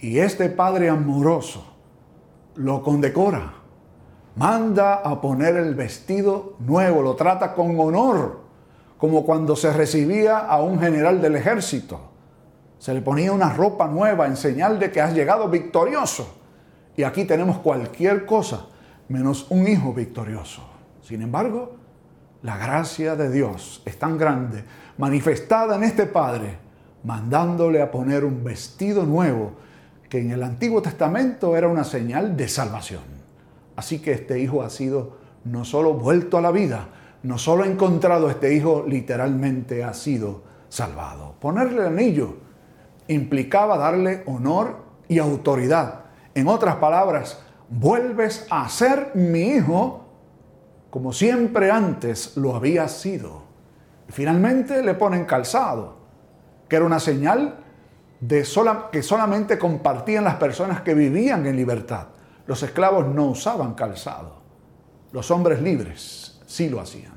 y 0.02 0.18
este 0.18 0.50
padre 0.50 0.90
amoroso 0.90 1.64
lo 2.56 2.82
condecora, 2.82 3.54
manda 4.37 4.97
a 4.97 5.18
poner 5.23 5.56
el 5.56 5.75
vestido 5.75 6.56
nuevo, 6.59 7.00
lo 7.00 7.16
trata 7.16 7.54
con 7.54 7.80
honor, 7.80 8.42
como 8.99 9.25
cuando 9.25 9.56
se 9.56 9.73
recibía 9.73 10.40
a 10.40 10.61
un 10.61 10.78
general 10.78 11.23
del 11.23 11.37
ejército 11.37 12.12
se 12.82 12.92
le 12.92 13.00
ponía 13.00 13.30
una 13.30 13.52
ropa 13.52 13.87
nueva 13.87 14.26
en 14.26 14.37
señal 14.37 14.80
de 14.80 14.90
que 14.90 15.00
has 15.00 15.14
llegado 15.14 15.49
victorioso. 15.49 16.35
Y 16.97 17.04
aquí 17.04 17.25
tenemos 17.25 17.59
cualquier 17.59 18.26
cosa 18.26 18.66
menos 19.09 19.47
un 19.50 19.68
hijo 19.68 19.94
victorioso. 19.94 20.62
Sin 21.00 21.23
embargo, 21.23 21.76
la 22.42 22.56
gracia 22.56 23.14
de 23.14 23.30
Dios 23.30 23.82
es 23.85 23.97
tan 24.00 24.18
grande, 24.18 24.64
manifestada 24.99 25.76
en 25.76 25.85
este 25.85 26.06
Padre, 26.06 26.59
mandándole 27.04 27.80
a 27.80 27.92
poner 27.92 28.25
un 28.25 28.42
vestido 28.42 29.06
nuevo, 29.06 29.52
que 30.12 30.21
en 30.21 30.31
el 30.31 30.42
Antiguo 30.42 30.83
Testamento 30.83 31.57
era 31.57 31.69
una 31.69 31.85
señal 31.85 32.37
de 32.37 32.47
salvación. 32.47 33.00
Así 33.76 34.00
que 34.00 34.12
este 34.12 34.38
hijo 34.38 34.61
ha 34.62 34.69
sido 34.69 35.16
no 35.45 35.64
solo 35.64 35.95
vuelto 35.95 36.37
a 36.37 36.42
la 36.42 36.50
vida, 36.50 36.88
no 37.23 37.38
solo 37.38 37.64
encontrado, 37.64 38.28
este 38.28 38.54
hijo 38.54 38.85
literalmente 38.87 39.83
ha 39.83 39.95
sido 39.95 40.42
salvado. 40.69 41.37
Ponerle 41.40 41.81
el 41.81 41.87
anillo 41.87 42.37
implicaba 43.09 43.78
darle 43.78 44.23
honor 44.26 44.85
y 45.09 45.19
autoridad. 45.19 46.00
En 46.35 46.47
otras 46.47 46.76
palabras, 46.76 47.42
vuelves 47.71 48.47
a 48.50 48.69
ser 48.69 49.12
mi 49.14 49.40
hijo 49.40 50.04
como 50.90 51.14
siempre 51.14 51.71
antes 51.71 52.37
lo 52.37 52.54
había 52.54 52.87
sido. 52.88 53.45
Finalmente 54.09 54.83
le 54.83 54.92
ponen 54.92 55.25
calzado, 55.25 55.97
que 56.69 56.76
era 56.76 56.85
una 56.85 57.00
señal 57.00 57.62
que 58.29 59.02
solamente 59.02 59.59
compartían 59.59 60.25
las 60.25 60.37
personas 60.37 60.83
que 60.83 60.95
vivían 60.95 61.45
en 61.47 61.57
libertad. 61.57 62.07
Los 62.47 62.62
esclavos 62.62 63.07
no 63.07 63.26
usaban 63.26 63.75
calzado. 63.75 64.43
Los 65.11 65.31
hombres 65.31 65.61
libres 65.61 66.41
sí 66.47 66.69
lo 66.69 66.81
hacían. 66.81 67.12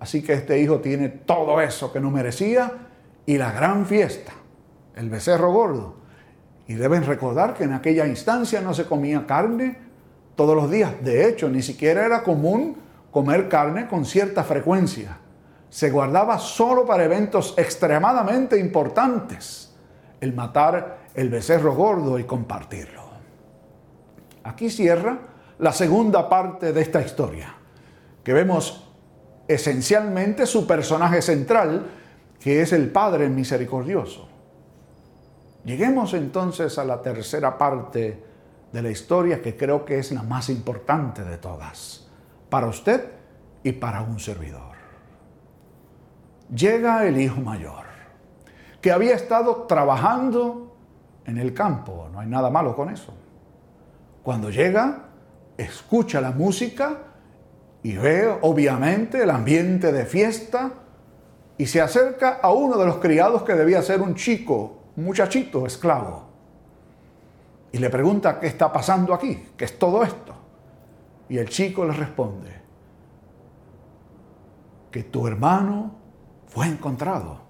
Así 0.00 0.22
que 0.22 0.32
este 0.32 0.58
hijo 0.60 0.80
tiene 0.80 1.08
todo 1.08 1.60
eso 1.60 1.92
que 1.92 2.00
no 2.00 2.10
merecía 2.10 2.72
y 3.26 3.38
la 3.38 3.52
gran 3.52 3.86
fiesta, 3.86 4.32
el 4.96 5.10
becerro 5.10 5.52
gordo. 5.52 5.96
Y 6.66 6.74
deben 6.74 7.04
recordar 7.04 7.54
que 7.54 7.64
en 7.64 7.74
aquella 7.74 8.06
instancia 8.06 8.60
no 8.60 8.72
se 8.72 8.86
comía 8.86 9.26
carne 9.26 9.78
todos 10.36 10.56
los 10.56 10.70
días. 10.70 10.92
De 11.02 11.28
hecho, 11.28 11.48
ni 11.48 11.62
siquiera 11.62 12.04
era 12.04 12.22
común 12.22 12.76
comer 13.10 13.48
carne 13.48 13.86
con 13.86 14.04
cierta 14.04 14.42
frecuencia. 14.42 15.18
Se 15.68 15.90
guardaba 15.90 16.38
solo 16.38 16.86
para 16.86 17.04
eventos 17.04 17.54
extremadamente 17.56 18.58
importantes. 18.58 19.63
El 20.24 20.32
matar 20.32 21.00
el 21.14 21.28
becerro 21.28 21.74
gordo 21.74 22.18
y 22.18 22.24
compartirlo. 22.24 23.02
Aquí 24.42 24.70
cierra 24.70 25.18
la 25.58 25.70
segunda 25.70 26.30
parte 26.30 26.72
de 26.72 26.80
esta 26.80 27.02
historia, 27.02 27.54
que 28.24 28.32
vemos 28.32 28.90
esencialmente 29.46 30.46
su 30.46 30.66
personaje 30.66 31.20
central, 31.20 31.90
que 32.40 32.62
es 32.62 32.72
el 32.72 32.90
Padre 32.90 33.28
misericordioso. 33.28 34.26
Lleguemos 35.62 36.14
entonces 36.14 36.78
a 36.78 36.86
la 36.86 37.02
tercera 37.02 37.58
parte 37.58 38.24
de 38.72 38.82
la 38.82 38.88
historia, 38.88 39.42
que 39.42 39.58
creo 39.58 39.84
que 39.84 39.98
es 39.98 40.10
la 40.10 40.22
más 40.22 40.48
importante 40.48 41.22
de 41.22 41.36
todas, 41.36 42.08
para 42.48 42.66
usted 42.66 43.10
y 43.62 43.72
para 43.72 44.00
un 44.00 44.18
servidor. 44.18 44.72
Llega 46.48 47.06
el 47.06 47.20
hijo 47.20 47.42
mayor, 47.42 47.93
que 48.84 48.92
había 48.92 49.14
estado 49.14 49.62
trabajando 49.62 50.76
en 51.24 51.38
el 51.38 51.54
campo, 51.54 52.06
no 52.12 52.20
hay 52.20 52.26
nada 52.26 52.50
malo 52.50 52.76
con 52.76 52.90
eso. 52.90 53.14
Cuando 54.22 54.50
llega, 54.50 55.06
escucha 55.56 56.20
la 56.20 56.32
música 56.32 56.98
y 57.82 57.96
ve 57.96 58.28
obviamente 58.42 59.22
el 59.22 59.30
ambiente 59.30 59.90
de 59.90 60.04
fiesta 60.04 60.70
y 61.56 61.64
se 61.64 61.80
acerca 61.80 62.40
a 62.42 62.52
uno 62.52 62.76
de 62.76 62.84
los 62.84 62.96
criados 62.96 63.42
que 63.42 63.54
debía 63.54 63.80
ser 63.80 64.02
un 64.02 64.16
chico, 64.16 64.80
un 64.98 65.04
muchachito, 65.06 65.64
esclavo. 65.64 66.24
Y 67.72 67.78
le 67.78 67.88
pregunta 67.88 68.38
qué 68.38 68.48
está 68.48 68.70
pasando 68.70 69.14
aquí, 69.14 69.48
qué 69.56 69.64
es 69.64 69.78
todo 69.78 70.02
esto. 70.02 70.34
Y 71.30 71.38
el 71.38 71.48
chico 71.48 71.86
le 71.86 71.94
responde 71.94 72.50
que 74.90 75.04
tu 75.04 75.26
hermano 75.26 75.90
fue 76.48 76.66
encontrado 76.66 77.43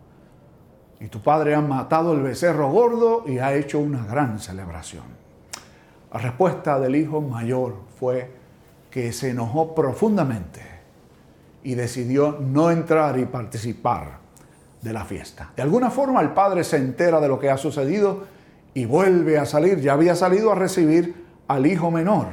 y 1.04 1.08
tu 1.08 1.20
padre 1.20 1.54
ha 1.54 1.60
matado 1.60 2.14
el 2.14 2.22
becerro 2.22 2.70
gordo 2.70 3.24
y 3.26 3.36
ha 3.36 3.52
hecho 3.52 3.78
una 3.78 4.06
gran 4.06 4.40
celebración. 4.40 5.04
La 6.10 6.18
respuesta 6.18 6.80
del 6.80 6.96
hijo 6.96 7.20
mayor 7.20 7.74
fue 8.00 8.30
que 8.90 9.12
se 9.12 9.28
enojó 9.28 9.74
profundamente 9.74 10.62
y 11.62 11.74
decidió 11.74 12.38
no 12.40 12.70
entrar 12.70 13.18
y 13.18 13.26
participar 13.26 14.12
de 14.80 14.94
la 14.94 15.04
fiesta. 15.04 15.50
De 15.54 15.60
alguna 15.60 15.90
forma 15.90 16.22
el 16.22 16.30
padre 16.30 16.64
se 16.64 16.78
entera 16.78 17.20
de 17.20 17.28
lo 17.28 17.38
que 17.38 17.50
ha 17.50 17.58
sucedido 17.58 18.24
y 18.72 18.86
vuelve 18.86 19.36
a 19.36 19.44
salir. 19.44 19.82
Ya 19.82 19.92
había 19.92 20.14
salido 20.14 20.52
a 20.52 20.54
recibir 20.54 21.26
al 21.48 21.66
hijo 21.66 21.90
menor. 21.90 22.28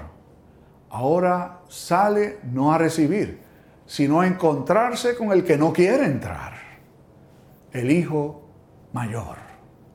Ahora 0.92 1.60
sale 1.68 2.38
no 2.54 2.72
a 2.72 2.78
recibir, 2.78 3.42
sino 3.86 4.22
a 4.22 4.28
encontrarse 4.28 5.14
con 5.18 5.34
el 5.34 5.44
que 5.44 5.58
no 5.58 5.74
quiere 5.74 6.06
entrar, 6.06 6.54
el 7.74 7.92
hijo 7.92 8.42
mayor. 8.94 9.38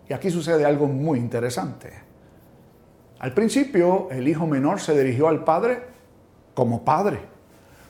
Y 0.08 0.12
aquí 0.12 0.30
sucede 0.30 0.64
algo 0.64 0.86
muy 0.86 1.18
interesante. 1.18 1.92
Al 3.18 3.32
principio, 3.32 4.08
el 4.10 4.28
hijo 4.28 4.46
menor 4.46 4.80
se 4.80 4.96
dirigió 4.96 5.28
al 5.28 5.44
padre 5.44 5.82
como 6.54 6.84
padre. 6.84 7.20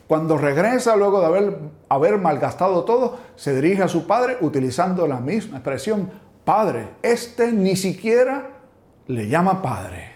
Cuando 0.07 0.39
regresa, 0.39 0.95
luego 0.97 1.21
de 1.21 1.27
haber, 1.27 1.59
haber 1.89 2.19
malgastado 2.19 2.85
todo, 2.85 3.19
se 3.35 3.55
dirige 3.55 3.83
a 3.83 3.89
su 3.89 4.07
padre 4.07 4.39
utilizando 4.41 5.07
la 5.07 5.19
misma 5.19 5.57
expresión, 5.57 6.11
padre. 6.45 6.91
Este 7.03 7.53
ni 7.53 7.75
siquiera 7.75 8.51
le 9.09 9.29
llama 9.29 9.61
padre. 9.61 10.13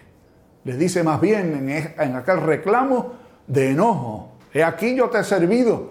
Le 0.64 0.77
dice 0.77 1.03
más 1.03 1.21
bien 1.21 1.69
en, 1.69 1.95
en 1.99 2.17
aquel 2.17 2.41
reclamo 2.41 3.14
de 3.47 3.71
enojo, 3.71 4.33
he 4.55 4.62
aquí 4.62 4.95
yo 4.95 5.11
te 5.11 5.19
he 5.19 5.25
servido, 5.25 5.91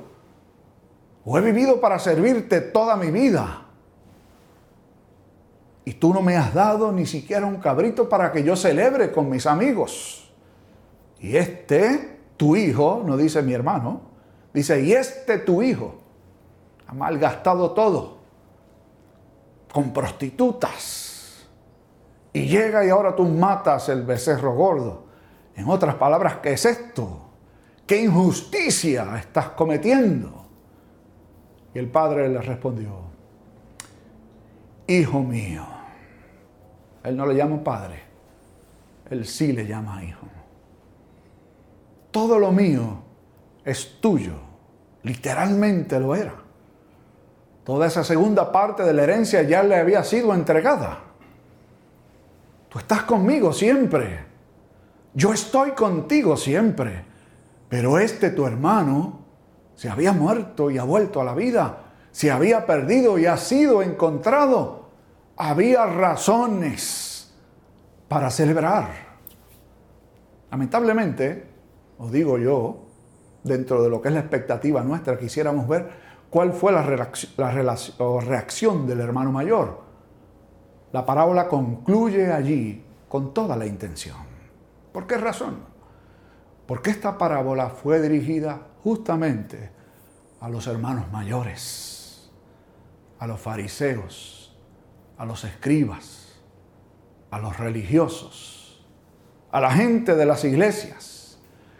o 1.26 1.38
he 1.38 1.42
vivido 1.42 1.82
para 1.82 2.00
servirte 2.00 2.62
toda 2.62 2.96
mi 2.96 3.12
vida 3.12 3.69
y 5.90 5.94
tú 5.96 6.14
no 6.14 6.22
me 6.22 6.38
has 6.38 6.54
dado 6.54 6.92
ni 6.92 7.08
siquiera 7.08 7.48
un 7.48 7.56
cabrito 7.56 8.08
para 8.08 8.32
que 8.32 8.44
yo 8.44 8.56
celebre 8.56 9.12
con 9.12 9.28
mis 9.28 9.48
amigos. 9.48 10.32
Y 11.20 11.36
este, 11.36 12.20
tu 12.38 12.56
hijo, 12.56 13.02
no 13.04 13.18
dice 13.18 13.42
mi 13.42 13.54
hermano, 13.54 14.02
dice, 14.54 14.84
y 14.84 14.92
este 14.92 15.40
tu 15.40 15.64
hijo, 15.64 15.96
ha 16.86 16.94
malgastado 16.94 17.72
todo 17.72 18.20
con 19.74 19.92
prostitutas. 19.92 21.48
Y 22.34 22.46
llega 22.46 22.86
y 22.86 22.90
ahora 22.90 23.16
tú 23.16 23.26
matas 23.26 23.90
el 23.90 24.04
becerro 24.04 24.54
gordo. 24.54 25.06
En 25.56 25.68
otras 25.68 25.96
palabras, 25.96 26.36
¿qué 26.44 26.54
es 26.54 26.66
esto? 26.66 27.32
¿Qué 27.88 28.00
injusticia 28.04 29.18
estás 29.18 29.50
cometiendo? 29.50 30.46
Y 31.74 31.80
el 31.80 31.90
padre 31.90 32.30
le 32.30 32.42
respondió, 32.44 33.10
Hijo 34.86 35.22
mío, 35.22 35.79
él 37.04 37.16
no 37.16 37.26
le 37.26 37.36
llama 37.36 37.64
padre, 37.64 38.02
él 39.10 39.26
sí 39.26 39.52
le 39.52 39.66
llama 39.66 40.04
hijo. 40.04 40.28
Todo 42.12 42.40
lo 42.40 42.52
mío 42.52 43.04
es 43.64 44.00
tuyo, 44.02 44.34
literalmente 45.04 46.00
lo 46.00 46.16
era. 46.16 46.34
Toda 47.64 47.86
esa 47.86 48.04
segunda 48.04 48.52
parte 48.52 48.84
de 48.84 48.94
la 48.94 49.04
herencia 49.04 49.44
ya 49.44 49.62
le 49.62 49.76
había 49.76 50.04
sido 50.04 50.34
entregada. 50.34 51.00
Tú 52.68 52.80
estás 52.80 53.04
conmigo 53.04 53.54
siempre. 53.54 54.26
Yo 55.14 55.34
estoy 55.34 55.72
contigo 55.72 56.36
siempre. 56.36 57.06
Pero 57.70 58.00
este 58.00 58.32
tu 58.32 58.48
hermano 58.48 59.20
se 59.76 59.90
había 59.90 60.14
muerto 60.14 60.72
y 60.72 60.80
ha 60.80 60.84
vuelto 60.84 61.22
a 61.22 61.24
la 61.24 61.36
vida. 61.36 61.78
Se 62.12 62.32
había 62.32 62.66
perdido 62.66 63.20
y 63.20 63.28
ha 63.28 63.38
sido 63.38 63.84
encontrado 63.84 64.79
había 65.40 65.86
razones 65.86 67.34
para 68.10 68.30
celebrar. 68.30 68.90
Lamentablemente, 70.52 71.48
os 71.98 72.12
digo 72.12 72.38
yo, 72.38 72.88
dentro 73.44 73.82
de 73.82 73.90
lo 73.90 74.02
que 74.02 74.10
es 74.10 74.14
la 74.14 74.20
expectativa 74.20 74.84
nuestra, 74.84 75.18
quisiéramos 75.18 75.66
ver 75.68 75.90
cuál 76.30 76.52
fue 76.52 76.74
la, 76.74 76.84
reacción 76.84 78.86
del 78.86 79.00
hermano 79.00 79.32
mayor. 79.32 79.82
La 80.92 81.06
parábola 81.06 81.48
concluye 81.48 82.34
allí 82.34 82.84
con 83.08 83.34
toda 83.34 83.56
la 83.56 83.66
intención. 83.66 84.18
¿Por 84.92 85.08
qué 85.08 85.18
razón? 85.18 85.60
Porque 86.68 86.90
esta 86.90 87.18
parábola 87.18 87.70
fue 87.70 88.02
dirigida 88.02 88.60
justamente 88.84 89.72
a 90.42 90.50
los 90.50 90.68
hermanos 90.68 91.10
mayores, 91.14 92.30
a 93.20 93.28
los 93.28 93.40
fariseos, 93.40 94.39
a 95.20 95.26
los 95.26 95.44
escribas, 95.44 96.40
a 97.30 97.40
los 97.40 97.58
religiosos, 97.58 98.84
a 99.52 99.60
la 99.60 99.70
gente 99.70 100.16
de 100.16 100.26
las 100.26 100.46
iglesias, 100.46 101.38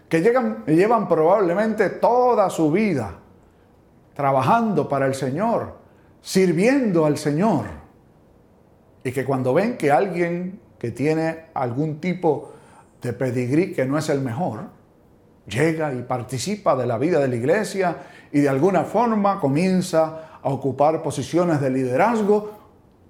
que 0.10 0.22
llegan, 0.22 0.66
llevan 0.66 1.08
probablemente 1.08 1.90
toda 1.90 2.50
su 2.50 2.70
vida 2.70 3.14
trabajando 4.14 4.90
para 4.90 5.06
el 5.06 5.16
Señor, 5.16 5.78
sirviendo 6.22 7.06
al 7.06 7.18
Señor, 7.18 7.66
y 9.06 9.12
que 9.14 9.24
cuando 9.24 9.54
ven 9.54 9.78
que 9.78 9.90
alguien 9.90 10.60
que 10.78 10.92
tiene 10.92 11.46
algún 11.54 12.02
tipo 12.02 12.52
de 13.02 13.14
pedigrí 13.14 13.72
que 13.72 13.86
no 13.86 13.98
es 13.98 14.10
el 14.10 14.20
mejor, 14.20 14.66
llega 15.48 15.94
y 15.94 16.02
participa 16.02 16.76
de 16.76 16.86
la 16.86 16.98
vida 16.98 17.20
de 17.20 17.30
la 17.30 17.36
iglesia 17.38 17.96
y 18.34 18.42
de 18.42 18.50
alguna 18.50 18.84
forma 18.84 19.40
comienza 19.40 20.40
a 20.42 20.50
ocupar 20.50 21.02
posiciones 21.02 21.62
de 21.62 21.70
liderazgo, 21.70 22.59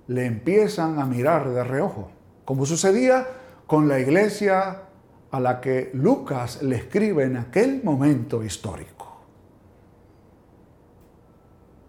le 0.10 0.26
empiezan 0.26 1.00
a 1.00 1.06
mirar 1.06 1.50
de 1.50 1.64
reojo, 1.64 2.10
como 2.44 2.66
sucedía 2.66 3.28
con 3.68 3.88
la 3.88 4.00
iglesia 4.00 4.82
a 5.30 5.40
la 5.40 5.62
que 5.62 5.92
Lucas 5.94 6.64
le 6.64 6.78
escribe 6.78 7.26
en 7.26 7.38
aquel 7.38 7.84
momento 7.84 8.44
histórico. 8.44 9.22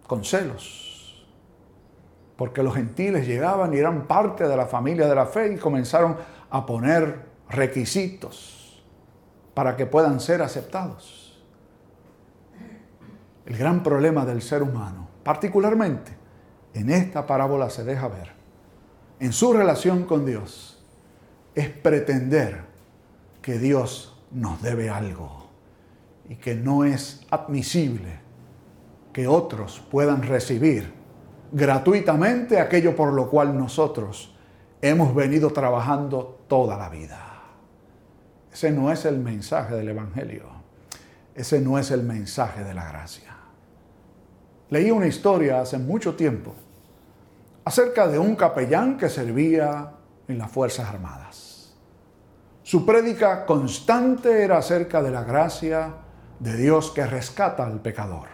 Con 0.06 0.22
celos, 0.22 1.26
porque 2.36 2.62
los 2.62 2.74
gentiles 2.74 3.26
llegaban 3.26 3.72
y 3.72 3.78
eran 3.78 4.06
parte 4.06 4.46
de 4.46 4.56
la 4.56 4.66
familia 4.66 5.08
de 5.08 5.14
la 5.14 5.24
fe 5.24 5.54
y 5.54 5.56
comenzaron 5.56 6.16
a 6.50 6.66
poner 6.66 7.24
requisitos 7.48 8.84
para 9.54 9.76
que 9.76 9.86
puedan 9.86 10.20
ser 10.20 10.42
aceptados. 10.42 11.42
El 13.46 13.56
gran 13.56 13.82
problema 13.82 14.26
del 14.26 14.42
ser 14.42 14.62
humano, 14.62 15.08
particularmente 15.24 16.19
en 16.74 16.90
esta 16.90 17.26
parábola 17.26 17.70
se 17.70 17.84
deja 17.84 18.08
ver, 18.08 18.32
en 19.18 19.32
su 19.32 19.52
relación 19.52 20.04
con 20.04 20.24
Dios, 20.24 20.82
es 21.54 21.68
pretender 21.68 22.64
que 23.42 23.58
Dios 23.58 24.20
nos 24.30 24.62
debe 24.62 24.90
algo 24.90 25.48
y 26.28 26.36
que 26.36 26.54
no 26.54 26.84
es 26.84 27.26
admisible 27.30 28.20
que 29.12 29.26
otros 29.26 29.82
puedan 29.90 30.22
recibir 30.22 30.92
gratuitamente 31.52 32.60
aquello 32.60 32.94
por 32.94 33.12
lo 33.12 33.28
cual 33.28 33.58
nosotros 33.58 34.36
hemos 34.80 35.14
venido 35.14 35.50
trabajando 35.50 36.44
toda 36.48 36.76
la 36.76 36.88
vida. 36.88 37.42
Ese 38.52 38.70
no 38.70 38.90
es 38.90 39.04
el 39.04 39.18
mensaje 39.18 39.74
del 39.74 39.88
Evangelio. 39.88 40.44
Ese 41.34 41.60
no 41.60 41.78
es 41.78 41.90
el 41.90 42.02
mensaje 42.02 42.64
de 42.64 42.74
la 42.74 42.88
gracia. 42.88 43.36
Leí 44.70 44.90
una 44.90 45.08
historia 45.08 45.60
hace 45.60 45.78
mucho 45.78 46.14
tiempo 46.14 46.54
acerca 47.64 48.06
de 48.06 48.18
un 48.18 48.36
capellán 48.36 48.96
que 48.96 49.08
servía 49.08 49.92
en 50.28 50.38
las 50.38 50.50
Fuerzas 50.50 50.88
Armadas. 50.88 51.74
Su 52.62 52.86
prédica 52.86 53.46
constante 53.46 54.44
era 54.44 54.58
acerca 54.58 55.02
de 55.02 55.10
la 55.10 55.24
gracia 55.24 55.94
de 56.38 56.56
Dios 56.56 56.92
que 56.92 57.04
rescata 57.04 57.66
al 57.66 57.80
pecador. 57.80 58.28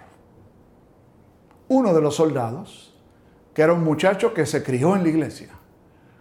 Uno 1.68 1.94
de 1.94 2.03
los 2.03 2.16
soldados, 2.16 2.94
que 3.55 3.62
era 3.62 3.72
un 3.72 3.83
muchacho 3.83 4.35
que 4.35 4.44
se 4.44 4.62
crió 4.62 4.94
en 4.94 5.05
la 5.05 5.09
iglesia, 5.09 5.51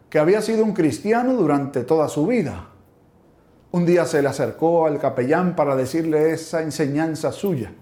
que 0.10 0.18
había 0.18 0.42
sido 0.42 0.64
un 0.64 0.74
cristiano 0.74 1.34
durante 1.34 1.84
toda 1.84 2.08
su 2.08 2.26
vida, 2.26 2.70
un 3.72 3.86
día 3.86 4.06
se 4.06 4.22
le 4.22 4.30
acercó 4.30 4.86
al 4.86 4.98
capellán 4.98 5.58
para 5.58 5.76
decirle 5.76 6.32
esa 6.32 6.62
enseñanza 6.62 7.34
suya. 7.34 7.74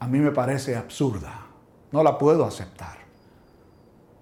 A 0.00 0.08
mí 0.08 0.18
me 0.18 0.32
parece 0.32 0.76
absurda, 0.76 1.46
no 1.92 2.02
la 2.02 2.18
puedo 2.18 2.44
aceptar. 2.44 2.98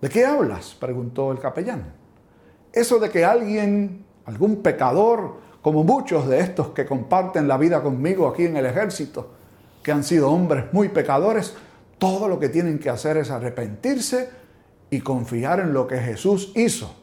¿De 0.01 0.09
qué 0.09 0.25
hablas? 0.27 0.77
preguntó 0.79 1.33
el 1.33 1.39
capellán. 1.39 1.93
Eso 2.73 2.99
de 2.99 3.11
que 3.11 3.25
alguien, 3.25 4.05
algún 4.27 4.63
pecador, 4.63 5.37
como 5.63 5.85
muchos 5.85 6.29
de 6.29 6.41
estos 6.41 6.69
que 6.69 6.87
comparten 6.87 7.49
la 7.49 7.57
vida 7.57 7.83
conmigo 7.83 8.29
aquí 8.29 8.45
en 8.45 8.57
el 8.57 8.67
ejército, 8.67 9.31
que 9.83 9.93
han 9.93 10.05
sido 10.05 10.31
hombres 10.31 10.67
muy 10.73 10.89
pecadores, 10.89 11.55
todo 11.99 12.29
lo 12.29 12.39
que 12.39 12.49
tienen 12.49 12.79
que 12.79 12.91
hacer 12.91 13.17
es 13.17 13.31
arrepentirse 13.31 14.31
y 14.91 15.01
confiar 15.01 15.61
en 15.61 15.73
lo 15.73 15.87
que 15.87 15.99
Jesús 15.99 16.53
hizo. 16.55 16.95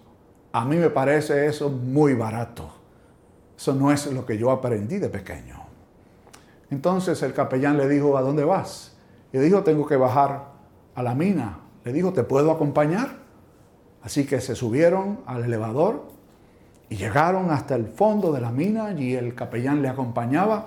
A 0.51 0.65
mí 0.65 0.77
me 0.77 0.89
parece 0.89 1.47
eso 1.47 1.69
muy 1.69 2.13
barato. 2.13 2.69
Eso 3.57 3.73
no 3.73 3.91
es 3.91 4.07
lo 4.07 4.25
que 4.25 4.37
yo 4.37 4.51
aprendí 4.51 4.99
de 4.99 5.09
pequeño. 5.09 5.64
Entonces 6.75 7.23
el 7.23 7.33
capellán 7.33 7.77
le 7.77 7.87
dijo, 7.87 8.17
¿a 8.17 8.21
dónde 8.21 8.43
vas? 8.43 8.97
Y 9.31 9.37
dijo, 9.37 9.63
tengo 9.63 9.85
que 9.85 9.95
bajar 9.95 10.47
a 10.93 11.01
la 11.01 11.15
mina. 11.15 11.59
Le 11.85 11.93
dijo, 11.93 12.11
¿te 12.11 12.23
puedo 12.23 12.51
acompañar? 12.51 13.15
Así 14.03 14.25
que 14.25 14.41
se 14.41 14.55
subieron 14.55 15.21
al 15.25 15.45
elevador 15.45 16.03
y 16.89 16.97
llegaron 16.97 17.49
hasta 17.49 17.75
el 17.75 17.87
fondo 17.87 18.33
de 18.33 18.41
la 18.41 18.51
mina 18.51 18.91
y 18.91 19.15
el 19.15 19.33
capellán 19.35 19.81
le 19.81 19.87
acompañaba. 19.87 20.65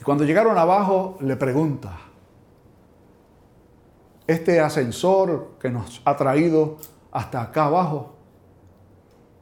Y 0.00 0.02
cuando 0.02 0.24
llegaron 0.24 0.58
abajo 0.58 1.16
le 1.20 1.36
pregunta, 1.36 1.96
este 4.26 4.58
ascensor 4.58 5.52
que 5.60 5.70
nos 5.70 6.02
ha 6.04 6.16
traído 6.16 6.78
hasta 7.12 7.40
acá 7.40 7.66
abajo, 7.66 8.16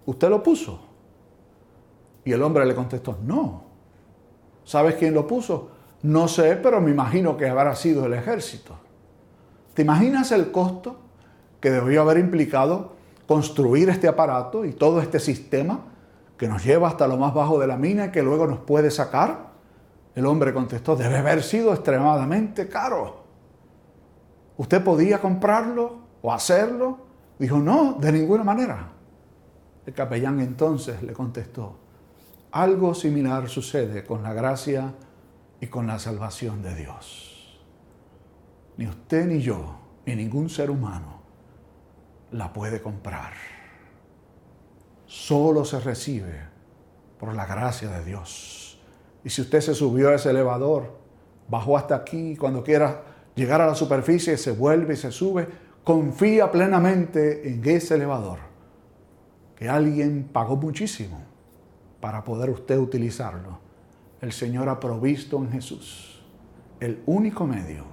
¿usted 0.04 0.28
lo 0.28 0.42
puso? 0.42 0.82
Y 2.26 2.32
el 2.32 2.42
hombre 2.42 2.66
le 2.66 2.74
contestó, 2.74 3.16
no. 3.24 3.69
¿Sabes 4.70 4.94
quién 4.94 5.14
lo 5.14 5.26
puso? 5.26 5.68
No 6.02 6.28
sé, 6.28 6.54
pero 6.54 6.80
me 6.80 6.92
imagino 6.92 7.36
que 7.36 7.48
habrá 7.48 7.74
sido 7.74 8.06
el 8.06 8.12
ejército. 8.12 8.76
¿Te 9.74 9.82
imaginas 9.82 10.30
el 10.30 10.52
costo 10.52 11.00
que 11.58 11.72
debió 11.72 12.02
haber 12.02 12.18
implicado 12.18 12.92
construir 13.26 13.88
este 13.88 14.06
aparato 14.06 14.64
y 14.64 14.72
todo 14.72 15.00
este 15.00 15.18
sistema 15.18 15.86
que 16.36 16.46
nos 16.46 16.62
lleva 16.62 16.86
hasta 16.86 17.08
lo 17.08 17.16
más 17.16 17.34
bajo 17.34 17.58
de 17.58 17.66
la 17.66 17.76
mina 17.76 18.06
y 18.06 18.10
que 18.12 18.22
luego 18.22 18.46
nos 18.46 18.60
puede 18.60 18.92
sacar? 18.92 19.48
El 20.14 20.24
hombre 20.24 20.54
contestó, 20.54 20.94
debe 20.94 21.16
haber 21.16 21.42
sido 21.42 21.72
extremadamente 21.72 22.68
caro. 22.68 23.24
¿Usted 24.56 24.84
podía 24.84 25.20
comprarlo 25.20 25.96
o 26.22 26.32
hacerlo? 26.32 26.96
Dijo, 27.40 27.58
no, 27.58 27.94
de 27.94 28.12
ninguna 28.12 28.44
manera. 28.44 28.92
El 29.84 29.94
capellán 29.94 30.38
entonces 30.38 31.02
le 31.02 31.12
contestó, 31.12 31.74
algo 32.52 32.94
similar 32.94 33.48
sucede 33.48 34.04
con 34.04 34.22
la 34.22 34.32
gracia 34.32 34.94
y 35.60 35.66
con 35.66 35.86
la 35.86 35.98
salvación 35.98 36.62
de 36.62 36.74
Dios. 36.74 37.60
Ni 38.76 38.86
usted 38.86 39.26
ni 39.26 39.40
yo, 39.40 39.78
ni 40.06 40.16
ningún 40.16 40.48
ser 40.48 40.70
humano 40.70 41.20
la 42.32 42.52
puede 42.52 42.80
comprar. 42.80 43.32
Solo 45.06 45.64
se 45.64 45.80
recibe 45.80 46.40
por 47.18 47.34
la 47.34 47.46
gracia 47.46 47.88
de 47.90 48.04
Dios. 48.04 48.80
Y 49.22 49.30
si 49.30 49.42
usted 49.42 49.60
se 49.60 49.74
subió 49.74 50.08
a 50.08 50.14
ese 50.14 50.30
elevador, 50.30 50.98
bajó 51.48 51.76
hasta 51.76 51.94
aquí, 51.94 52.36
cuando 52.36 52.62
quiera 52.64 53.02
llegar 53.34 53.60
a 53.60 53.66
la 53.66 53.74
superficie, 53.74 54.36
se 54.36 54.52
vuelve 54.52 54.94
y 54.94 54.96
se 54.96 55.12
sube, 55.12 55.46
confía 55.84 56.50
plenamente 56.50 57.48
en 57.48 57.68
ese 57.68 57.96
elevador, 57.96 58.38
que 59.56 59.68
alguien 59.68 60.30
pagó 60.32 60.56
muchísimo 60.56 61.29
para 62.00 62.24
poder 62.24 62.50
usted 62.50 62.78
utilizarlo. 62.78 63.58
El 64.20 64.32
Señor 64.32 64.68
ha 64.68 64.80
provisto 64.80 65.38
en 65.38 65.50
Jesús 65.50 66.22
el 66.80 67.02
único 67.06 67.46
medio 67.46 67.84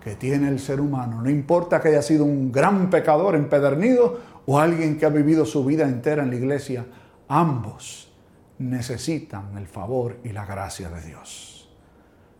que 0.00 0.14
tiene 0.14 0.48
el 0.48 0.58
ser 0.58 0.80
humano. 0.80 1.20
No 1.22 1.30
importa 1.30 1.80
que 1.80 1.88
haya 1.88 2.02
sido 2.02 2.24
un 2.24 2.50
gran 2.50 2.90
pecador 2.90 3.34
empedernido 3.34 4.20
o 4.46 4.58
alguien 4.58 4.98
que 4.98 5.06
ha 5.06 5.10
vivido 5.10 5.44
su 5.44 5.64
vida 5.64 5.84
entera 5.84 6.22
en 6.22 6.30
la 6.30 6.36
iglesia, 6.36 6.86
ambos 7.28 8.12
necesitan 8.58 9.56
el 9.58 9.66
favor 9.66 10.18
y 10.24 10.30
la 10.30 10.46
gracia 10.46 10.88
de 10.88 11.02
Dios. 11.02 11.68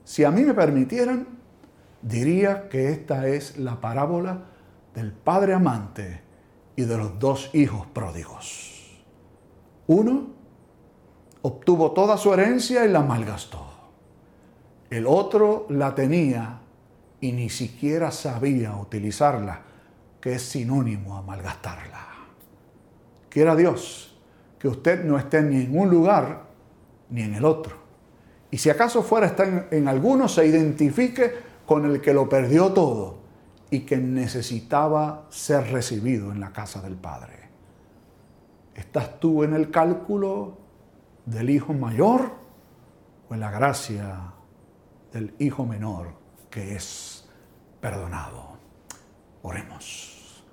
Si 0.05 0.25
a 0.25 0.31
mí 0.31 0.43
me 0.43 0.55
permitieran, 0.55 1.27
diría 2.03 2.69
que 2.69 2.91
esta 2.91 3.29
es 3.29 3.59
la 3.59 3.81
parábola 3.81 4.45
del 4.95 5.13
padre 5.13 5.55
amante 5.55 6.23
y 6.77 6.83
de 6.83 6.97
los 6.97 7.19
dos 7.19 7.51
hijos 7.53 7.87
pródigos. 7.87 9.05
Uno 9.87 10.40
obtuvo 11.43 11.93
toda 11.93 12.17
su 12.17 12.33
herencia 12.33 12.85
y 12.85 12.89
la 12.89 13.03
malgastó. 13.03 13.67
El 14.91 15.07
otro 15.07 15.67
la 15.69 15.95
tenía 15.95 16.61
y 17.21 17.33
ni 17.33 17.49
siquiera 17.49 18.11
sabía 18.11 18.77
utilizarla, 18.77 19.63
que 20.21 20.35
es 20.35 20.43
sinónimo 20.43 21.17
a 21.17 21.23
malgastarla. 21.23 22.07
Quiera 23.29 23.55
Dios 23.55 24.19
que 24.59 24.69
usted 24.69 25.05
no 25.05 25.19
esté 25.19 25.43
ni 25.43 25.63
en 25.63 25.79
un 25.79 25.89
lugar 25.89 26.43
ni 27.09 27.23
en 27.23 27.35
el 27.35 27.45
otro. 27.45 27.77
Y 28.51 28.59
si 28.59 28.69
acaso 28.69 29.03
fuera 29.03 29.27
está 29.27 29.45
en, 29.45 29.67
en 29.71 29.89
alguno, 29.89 30.29
se 30.29 30.45
identifique 30.45 31.33
con 31.65 31.87
el 31.87 32.01
que 32.01 32.13
lo 32.13 32.29
perdió 32.29 32.73
todo 32.73 33.21
y 33.71 33.81
que 33.81 33.97
necesitaba 33.97 35.27
ser 35.31 35.71
recibido 35.71 36.33
en 36.33 36.41
la 36.41 36.53
casa 36.53 36.83
del 36.83 36.97
Padre. 36.97 37.49
¿Estás 38.75 39.21
tú 39.21 39.45
en 39.45 39.55
el 39.55 39.71
cálculo 39.71 40.59
del 41.31 41.51
hijo 41.51 41.73
mayor 41.73 42.33
o 43.29 43.35
en 43.35 43.41
la 43.41 43.51
gracia 43.51 44.33
del 45.13 45.35
hijo 45.39 45.65
menor 45.65 46.09
que 46.51 46.75
es 46.75 47.29
perdonado. 47.81 48.51
Oremos. 49.43 50.45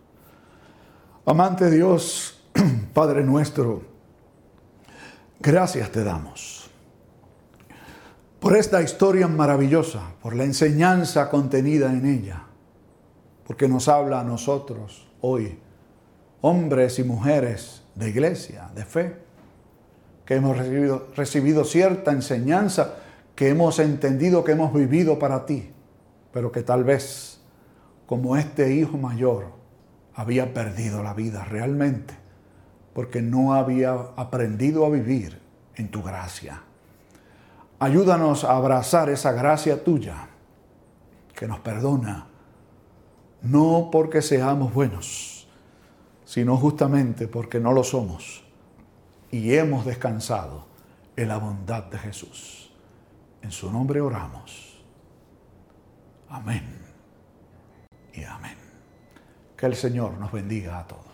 Amante 1.26 1.70
Dios, 1.70 2.42
Padre 2.94 3.24
nuestro, 3.24 3.82
gracias 5.40 5.92
te 5.92 6.04
damos 6.04 6.58
por 8.40 8.56
esta 8.56 8.82
historia 8.82 9.28
maravillosa, 9.28 10.13
por 10.22 10.36
la 10.36 10.44
enseñanza 10.44 11.30
contenida 11.30 11.92
en 11.92 12.06
ella, 12.06 12.44
porque 13.46 13.68
nos 13.68 13.88
habla 13.88 14.22
a 14.22 14.24
nosotros 14.24 15.10
hoy, 15.22 15.60
hombres 16.42 17.00
y 17.00 17.04
mujeres 17.04 17.82
de 17.96 18.10
iglesia, 18.10 18.70
de 18.76 18.86
fe 18.86 19.27
que 20.28 20.36
hemos 20.36 20.58
recibido, 20.58 21.08
recibido 21.16 21.63
cierta 21.63 22.12
enseñanza, 22.12 22.96
que 23.34 23.48
hemos 23.48 23.80
entendido 23.80 24.44
que 24.44 24.52
hemos 24.52 24.74
vivido 24.74 25.18
para 25.18 25.46
ti, 25.46 25.72
pero 26.34 26.52
que 26.52 26.63
tal 26.63 26.84
vez, 26.84 27.40
como 28.06 28.36
este 28.36 28.74
hijo 28.74 28.98
mayor, 28.98 29.46
había 30.13 30.54
perdido 30.54 31.02
la 31.02 31.13
vida 31.13 31.46
realmente, 31.46 32.13
porque 32.94 33.22
no 33.22 33.54
había 33.54 33.94
aprendido 34.18 34.86
a 34.86 34.90
vivir 34.90 35.40
en 35.76 35.90
tu 35.90 36.04
gracia. 36.04 36.62
Ayúdanos 37.80 38.44
a 38.44 38.58
abrazar 38.58 39.10
esa 39.10 39.32
gracia 39.32 39.82
tuya, 39.82 40.28
que 41.34 41.48
nos 41.48 41.62
perdona, 41.62 42.28
no 43.44 43.88
porque 43.94 44.22
seamos 44.22 44.74
buenos, 44.74 45.48
sino 46.26 46.58
justamente 46.58 47.30
porque 47.30 47.62
no 47.62 47.72
lo 47.72 47.86
somos 47.86 48.47
y 49.32 49.54
hemos 49.56 49.86
descansado 49.86 50.66
en 51.16 51.28
la 51.28 51.38
bondad 51.38 51.84
de 51.86 51.98
Jesús. 51.98 52.72
En 53.42 53.52
su 53.52 53.72
nombre 53.72 54.02
oramos. 54.02 54.84
Amén 56.30 56.63
y 58.13 58.24
amén. 58.24 58.58
Que 59.56 59.66
el 59.66 59.76
Señor 59.76 60.18
nos 60.18 60.32
bendiga 60.32 60.80
a 60.80 60.88
todos. 60.88 61.07